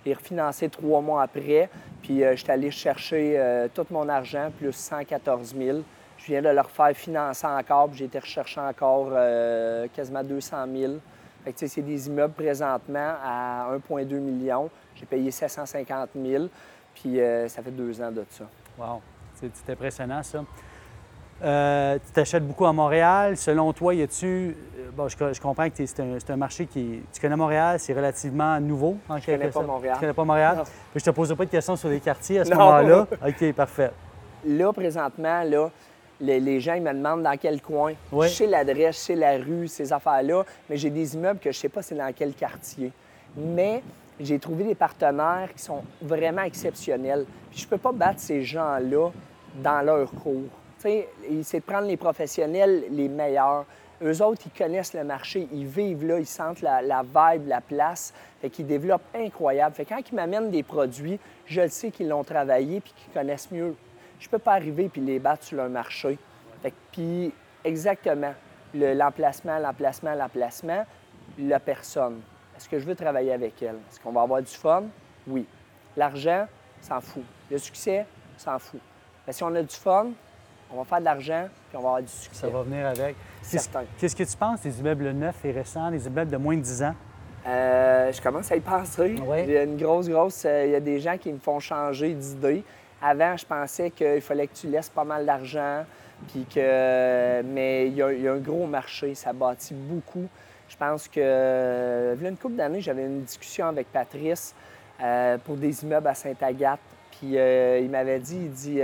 Je 0.00 0.08
l'ai 0.08 0.14
refinancé 0.14 0.68
trois 0.68 1.00
mois 1.00 1.22
après. 1.22 1.68
Puis 2.02 2.24
euh, 2.24 2.32
je 2.32 2.42
suis 2.42 2.50
allé 2.50 2.70
chercher 2.70 3.34
euh, 3.38 3.68
tout 3.72 3.86
mon 3.90 4.08
argent, 4.08 4.50
plus 4.58 4.72
114 4.72 5.54
000. 5.56 5.78
Je 6.18 6.26
viens 6.26 6.42
de 6.42 6.48
leur 6.48 6.70
faire 6.70 6.94
financer 6.94 7.46
encore, 7.46 7.88
puis 7.88 7.98
j'ai 7.98 8.04
été 8.06 8.18
rechercher 8.18 8.60
encore 8.60 9.08
euh, 9.12 9.86
quasiment 9.94 10.22
200 10.22 10.56
000. 10.74 10.92
Fait 11.44 11.52
que, 11.52 11.66
c'est 11.66 11.82
des 11.82 12.06
immeubles 12.06 12.34
présentement 12.34 13.14
à 13.24 13.74
1,2 13.90 14.14
million. 14.18 14.68
J'ai 14.94 15.06
payé 15.06 15.30
750 15.30 16.10
000, 16.14 16.44
puis 16.94 17.18
ça 17.48 17.62
fait 17.62 17.70
deux 17.70 17.98
ans 18.02 18.10
de 18.10 18.24
ça. 18.28 18.44
Wow! 18.78 19.00
C'est 19.40 19.72
impressionnant, 19.72 20.22
ça. 20.22 20.44
Euh, 21.42 21.98
tu 22.04 22.12
t'achètes 22.12 22.46
beaucoup 22.46 22.66
à 22.66 22.72
Montréal. 22.72 23.36
Selon 23.36 23.72
toi, 23.72 23.94
y 23.94 24.02
a-tu. 24.02 24.26
Euh, 24.26 24.90
bon, 24.94 25.08
je, 25.08 25.40
comprends 25.40 25.68
que 25.70 25.86
c'est 25.86 26.30
un, 26.30 26.36
marché 26.36 26.66
qui. 26.66 27.02
Tu 27.12 27.20
connais 27.20 27.36
Montréal, 27.36 27.78
c'est 27.80 27.94
relativement 27.94 28.60
nouveau 28.60 28.98
en 29.08 29.18
Je 29.18 29.26
connais 29.26 29.48
pas 29.48 29.62
Montréal. 29.62 29.94
Tu 29.94 30.00
connais 30.00 30.12
pas 30.12 30.24
Montréal? 30.24 30.62
Je 30.94 31.02
te 31.02 31.10
poserai 31.10 31.36
pas 31.36 31.44
de 31.46 31.50
questions 31.50 31.76
sur 31.76 31.88
les 31.88 32.00
quartiers 32.00 32.40
à 32.40 32.44
ce 32.44 32.50
moment-là. 32.50 33.06
OK, 33.26 33.52
parfait. 33.52 33.90
Là, 34.46 34.72
présentement, 34.72 35.42
là, 35.44 35.70
les, 36.20 36.60
gens 36.60 36.74
ils 36.74 36.82
me 36.82 36.92
demandent 36.92 37.22
dans 37.22 37.36
quel 37.38 37.62
coin. 37.62 37.94
Je 38.12 38.28
sais 38.28 38.46
l'adresse, 38.46 38.96
je 38.96 39.00
sais 39.00 39.14
la 39.14 39.38
rue, 39.38 39.68
ces 39.68 39.92
affaires-là, 39.92 40.44
mais 40.68 40.76
j'ai 40.76 40.90
des 40.90 41.14
immeubles 41.14 41.40
que 41.40 41.52
je 41.52 41.58
sais 41.58 41.68
pas 41.68 41.82
c'est 41.82 41.94
dans 41.94 42.12
quel 42.14 42.34
quartier. 42.34 42.92
Mais 43.36 43.82
j'ai 44.18 44.38
trouvé 44.38 44.64
des 44.64 44.74
partenaires 44.74 45.48
qui 45.56 45.62
sont 45.62 45.82
vraiment 46.02 46.42
exceptionnels. 46.42 47.24
Puis 47.50 47.60
je 47.60 47.66
peux 47.66 47.78
pas 47.78 47.92
battre 47.92 48.20
ces 48.20 48.42
gens-là 48.42 49.10
dans 49.54 49.84
leur 49.84 50.10
cours 50.12 50.48
c'est 50.80 51.58
de 51.58 51.60
prendre 51.60 51.86
les 51.86 51.96
professionnels 51.96 52.84
les 52.90 53.08
meilleurs. 53.08 53.66
Eux 54.02 54.22
autres, 54.22 54.42
ils 54.46 54.58
connaissent 54.58 54.94
le 54.94 55.04
marché, 55.04 55.46
ils 55.52 55.66
vivent 55.66 56.06
là, 56.06 56.18
ils 56.18 56.26
sentent 56.26 56.62
la, 56.62 57.02
vibe, 57.02 57.46
la 57.46 57.60
place, 57.60 58.14
fait 58.40 58.48
qu'ils 58.48 58.66
développent 58.66 59.14
incroyable. 59.14 59.74
Fait 59.74 59.84
quand 59.84 60.00
ils 60.10 60.14
m'amènent 60.14 60.50
des 60.50 60.62
produits, 60.62 61.20
je 61.44 61.60
le 61.60 61.68
sais 61.68 61.90
qu'ils 61.90 62.08
l'ont 62.08 62.24
travaillé 62.24 62.80
puis 62.80 62.94
qu'ils 62.96 63.12
connaissent 63.12 63.50
mieux. 63.50 63.74
Je 64.18 64.28
peux 64.28 64.38
pas 64.38 64.54
arriver 64.54 64.88
puis 64.88 65.02
les 65.02 65.18
battre 65.18 65.44
sur 65.44 65.58
leur 65.58 65.68
marché. 65.68 66.18
Fait 66.62 66.72
puis 66.92 67.32
exactement, 67.62 68.32
l'emplacement, 68.72 69.58
l'emplacement, 69.58 70.14
l'emplacement, 70.14 70.86
la 71.38 71.60
personne. 71.60 72.20
Est-ce 72.56 72.70
que 72.70 72.78
je 72.78 72.86
veux 72.86 72.94
travailler 72.94 73.32
avec 73.32 73.62
elle? 73.62 73.76
Est-ce 73.90 74.00
qu'on 74.00 74.12
va 74.12 74.22
avoir 74.22 74.40
du 74.40 74.52
fun? 74.52 74.84
Oui. 75.26 75.46
L'argent, 75.94 76.46
s'en 76.80 77.02
fout. 77.02 77.24
Le 77.50 77.58
succès, 77.58 78.06
s'en 78.38 78.58
fout. 78.58 78.80
Mais 79.30 79.34
si 79.34 79.44
on 79.44 79.54
a 79.54 79.62
du 79.62 79.76
fun, 79.76 80.08
on 80.72 80.78
va 80.78 80.84
faire 80.84 80.98
de 80.98 81.04
l'argent, 81.04 81.46
puis 81.68 81.78
on 81.78 81.82
va 81.82 81.88
avoir 81.90 82.02
du 82.02 82.08
succès. 82.08 82.40
Ça 82.40 82.48
va 82.48 82.62
venir 82.64 82.84
avec. 82.84 83.14
Qu'est-ce 83.96 84.16
que 84.16 84.24
tu 84.24 84.36
penses 84.36 84.60
des 84.62 84.80
immeubles 84.80 85.08
neufs 85.12 85.44
et 85.44 85.52
récents, 85.52 85.88
des 85.88 86.04
immeubles 86.04 86.32
de 86.32 86.36
moins 86.36 86.56
de 86.56 86.62
10 86.62 86.82
ans? 86.82 86.94
Euh, 87.46 88.10
je 88.10 88.20
commence 88.20 88.50
à 88.50 88.56
y 88.56 88.60
penser. 88.60 89.14
Il 89.16 89.50
y 89.52 89.56
a 89.56 89.62
une 89.62 89.76
grosse, 89.76 90.08
grosse. 90.08 90.42
Euh, 90.44 90.66
il 90.66 90.72
y 90.72 90.74
a 90.74 90.80
des 90.80 90.98
gens 90.98 91.16
qui 91.16 91.32
me 91.32 91.38
font 91.38 91.60
changer 91.60 92.12
d'idée. 92.12 92.64
Avant, 93.00 93.36
je 93.36 93.46
pensais 93.46 93.92
qu'il 93.92 94.20
fallait 94.20 94.48
que 94.48 94.54
tu 94.54 94.66
laisses 94.66 94.88
pas 94.88 95.04
mal 95.04 95.24
d'argent, 95.24 95.84
puis 96.32 96.44
que. 96.52 97.42
Mais 97.42 97.86
il 97.86 97.94
y, 97.94 98.02
a, 98.02 98.32
un 98.32 98.38
gros 98.38 98.66
marché, 98.66 99.14
ça 99.14 99.32
bâtit 99.32 99.74
beaucoup. 99.74 100.26
Je 100.68 100.76
pense 100.76 101.06
que. 101.06 102.16
Il 102.16 102.22
y 102.24 102.26
a 102.26 102.30
une 102.30 102.36
couple 102.36 102.56
d'années, 102.56 102.80
j'avais 102.80 103.06
une 103.06 103.22
discussion 103.22 103.68
avec 103.68 103.92
Patrice 103.92 104.56
euh, 105.00 105.38
pour 105.38 105.54
des 105.54 105.84
immeubles 105.84 106.08
à 106.08 106.14
Sainte-Agathe. 106.16 106.80
Puis 107.20 107.34
il 107.34 107.90
m'avait 107.90 108.18
dit, 108.18 108.36
il 108.36 108.50
dit, 108.50 108.80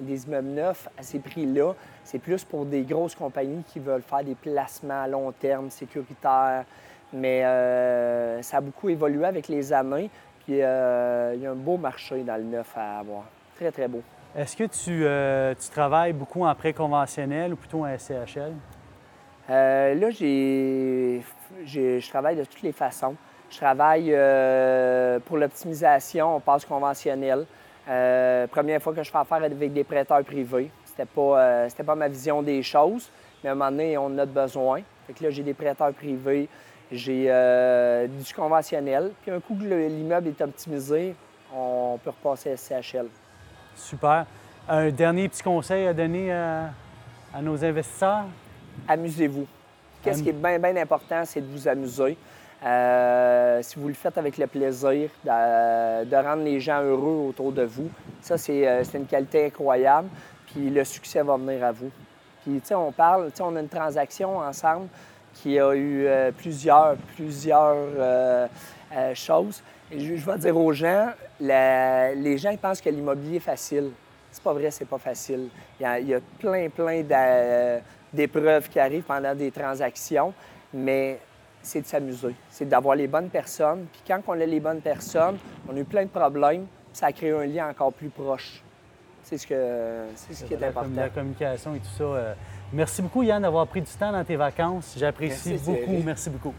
des 0.00 0.24
immeubles 0.24 0.48
neufs 0.48 0.88
à 0.96 1.02
ces 1.02 1.18
prix-là, 1.18 1.74
c'est 2.04 2.18
plus 2.18 2.44
pour 2.44 2.66
des 2.66 2.82
grosses 2.82 3.14
compagnies 3.14 3.62
qui 3.64 3.78
veulent 3.78 4.02
faire 4.02 4.24
des 4.24 4.34
placements 4.34 5.02
à 5.02 5.08
long 5.08 5.32
terme, 5.32 5.70
sécuritaires. 5.70 6.64
Mais 7.12 7.44
euh, 7.44 8.42
ça 8.42 8.58
a 8.58 8.60
beaucoup 8.60 8.88
évolué 8.88 9.24
avec 9.24 9.48
les 9.48 9.72
années. 9.72 10.10
Puis 10.44 10.62
euh, 10.62 11.32
il 11.34 11.42
y 11.42 11.46
a 11.46 11.52
un 11.52 11.56
beau 11.56 11.76
marché 11.76 12.22
dans 12.22 12.36
le 12.36 12.44
neuf 12.44 12.72
à 12.76 12.98
avoir. 12.98 13.24
Très, 13.56 13.70
très 13.70 13.86
beau. 13.86 14.02
Est-ce 14.34 14.56
que 14.56 14.64
tu, 14.64 15.04
euh, 15.04 15.54
tu, 15.54 15.68
travailles 15.68 16.14
beaucoup 16.14 16.44
en 16.44 16.54
prêt 16.54 16.72
conventionnel 16.72 17.52
ou 17.52 17.56
plutôt 17.56 17.84
en 17.84 17.98
SCHL? 17.98 18.52
là, 19.48 20.10
j'ai, 20.10 21.22
je 21.66 22.08
travaille 22.08 22.36
de 22.36 22.44
toutes 22.44 22.62
les 22.62 22.72
façons. 22.72 23.14
Je 23.52 23.58
travaille 23.58 24.10
pour 25.26 25.36
l'optimisation, 25.36 26.36
on 26.36 26.40
passe 26.40 26.64
conventionnel. 26.64 27.46
Euh, 27.88 28.46
première 28.46 28.80
fois 28.80 28.94
que 28.94 29.02
je 29.02 29.10
fais 29.10 29.18
affaire 29.18 29.42
avec 29.42 29.72
des 29.72 29.84
prêteurs 29.84 30.22
privés. 30.22 30.70
C'était 30.84 31.06
pas, 31.06 31.40
euh, 31.40 31.68
pas 31.84 31.94
ma 31.94 32.08
vision 32.08 32.42
des 32.42 32.62
choses, 32.62 33.10
mais 33.42 33.50
à 33.50 33.52
un 33.52 33.54
moment 33.54 33.70
donné, 33.70 33.98
on 33.98 34.16
a 34.18 34.26
besoin. 34.26 34.80
Fait 35.06 35.12
que 35.14 35.24
là, 35.24 35.30
j'ai 35.30 35.42
des 35.42 35.54
prêteurs 35.54 35.92
privés, 35.92 36.48
j'ai 36.92 37.26
euh, 37.28 38.06
du 38.06 38.34
conventionnel. 38.34 39.10
Puis 39.22 39.30
un 39.30 39.40
coup 39.40 39.56
que 39.56 39.64
l'immeuble 39.64 40.28
est 40.28 40.40
optimisé, 40.40 41.14
on 41.54 41.98
peut 42.02 42.10
repasser 42.10 42.52
à 42.52 42.56
SCHL. 42.56 43.06
Super. 43.74 44.26
Un 44.68 44.90
dernier 44.90 45.28
petit 45.28 45.42
conseil 45.42 45.86
à 45.88 45.92
donner 45.92 46.32
à, 46.32 46.70
nos 47.40 47.64
investisseurs? 47.64 48.26
Amusez-vous. 48.86 49.46
Qu'est-ce 50.02 50.22
qui 50.22 50.28
est 50.28 50.32
bien, 50.32 50.58
bien 50.58 50.76
important, 50.76 51.24
c'est 51.24 51.40
de 51.40 51.46
vous 51.46 51.66
amuser. 51.66 52.16
Euh, 52.64 53.60
si 53.62 53.78
vous 53.78 53.88
le 53.88 53.94
faites 53.94 54.16
avec 54.18 54.38
le 54.38 54.46
plaisir 54.46 55.10
de, 55.24 56.16
rendre 56.16 56.44
les 56.44 56.60
gens 56.60 56.80
heureux 56.80 57.28
autour 57.28 57.50
de 57.52 57.62
vous, 57.62 57.90
ça, 58.20 58.34
euh, 58.34 58.84
c'est 58.84 58.98
une 58.98 59.06
qualité 59.06 59.46
incroyable. 59.46 60.08
Puis 60.46 60.70
le 60.70 60.84
succès 60.84 61.22
va 61.22 61.36
venir 61.36 61.64
à 61.64 61.72
vous. 61.72 61.90
Puis, 62.42 62.60
tu 62.60 62.68
sais, 62.68 62.74
on 62.74 62.92
parle, 62.92 63.30
tu 63.30 63.38
sais, 63.38 63.42
on 63.42 63.56
a 63.56 63.60
une 63.60 63.68
transaction 63.68 64.38
ensemble 64.38 64.88
qui 65.34 65.58
a 65.58 65.74
eu 65.74 66.06
euh, 66.06 66.30
plusieurs, 66.30 66.96
plusieurs 67.16 67.76
choses. 69.14 69.62
Je, 69.90 70.14
vais 70.14 70.38
dire 70.38 70.56
aux 70.56 70.72
gens, 70.72 71.10
les 71.40 72.38
gens 72.38 72.54
pensent 72.56 72.80
que 72.80 72.90
l'immobilier 72.90 73.36
est 73.36 73.40
facile. 73.40 73.90
C'est 74.30 74.42
pas 74.42 74.52
vrai, 74.52 74.70
c'est 74.70 74.88
pas 74.88 74.98
facile. 74.98 75.48
Il 75.80 76.08
y 76.08 76.14
a 76.14 76.20
plein, 76.38 76.68
plein 76.68 77.02
d'épreuves 78.12 78.68
qui 78.68 78.78
arrivent 78.78 79.02
pendant 79.02 79.34
des 79.34 79.50
transactions, 79.50 80.32
mais 80.72 81.18
c'est 81.62 81.82
de 81.82 81.86
s'amuser, 81.86 82.34
c'est 82.50 82.68
d'avoir 82.68 82.96
les 82.96 83.06
bonnes 83.06 83.28
personnes. 83.28 83.86
Puis 83.92 84.02
quand 84.06 84.20
on 84.26 84.32
a 84.32 84.46
les 84.46 84.60
bonnes 84.60 84.80
personnes, 84.80 85.38
on 85.68 85.76
a 85.76 85.80
eu 85.80 85.84
plein 85.84 86.04
de 86.04 86.08
problèmes, 86.10 86.66
ça 86.92 87.12
crée 87.12 87.30
un 87.30 87.46
lien 87.46 87.68
encore 87.68 87.92
plus 87.92 88.08
proche. 88.08 88.62
C'est 89.22 89.38
ce, 89.38 89.46
que, 89.46 90.06
c'est 90.16 90.34
ce 90.34 90.44
qui 90.44 90.54
est 90.54 90.64
important. 90.64 90.90
La 90.96 91.08
communication 91.08 91.74
et 91.76 91.78
tout 91.78 91.96
ça. 91.96 92.04
Euh, 92.04 92.34
merci 92.72 93.02
beaucoup, 93.02 93.22
Yann, 93.22 93.40
d'avoir 93.40 93.68
pris 93.68 93.80
du 93.80 93.90
temps 93.92 94.10
dans 94.10 94.24
tes 94.24 94.36
vacances. 94.36 94.96
J'apprécie 94.98 95.58
beaucoup. 95.64 96.02
Merci 96.04 96.30
beaucoup. 96.30 96.54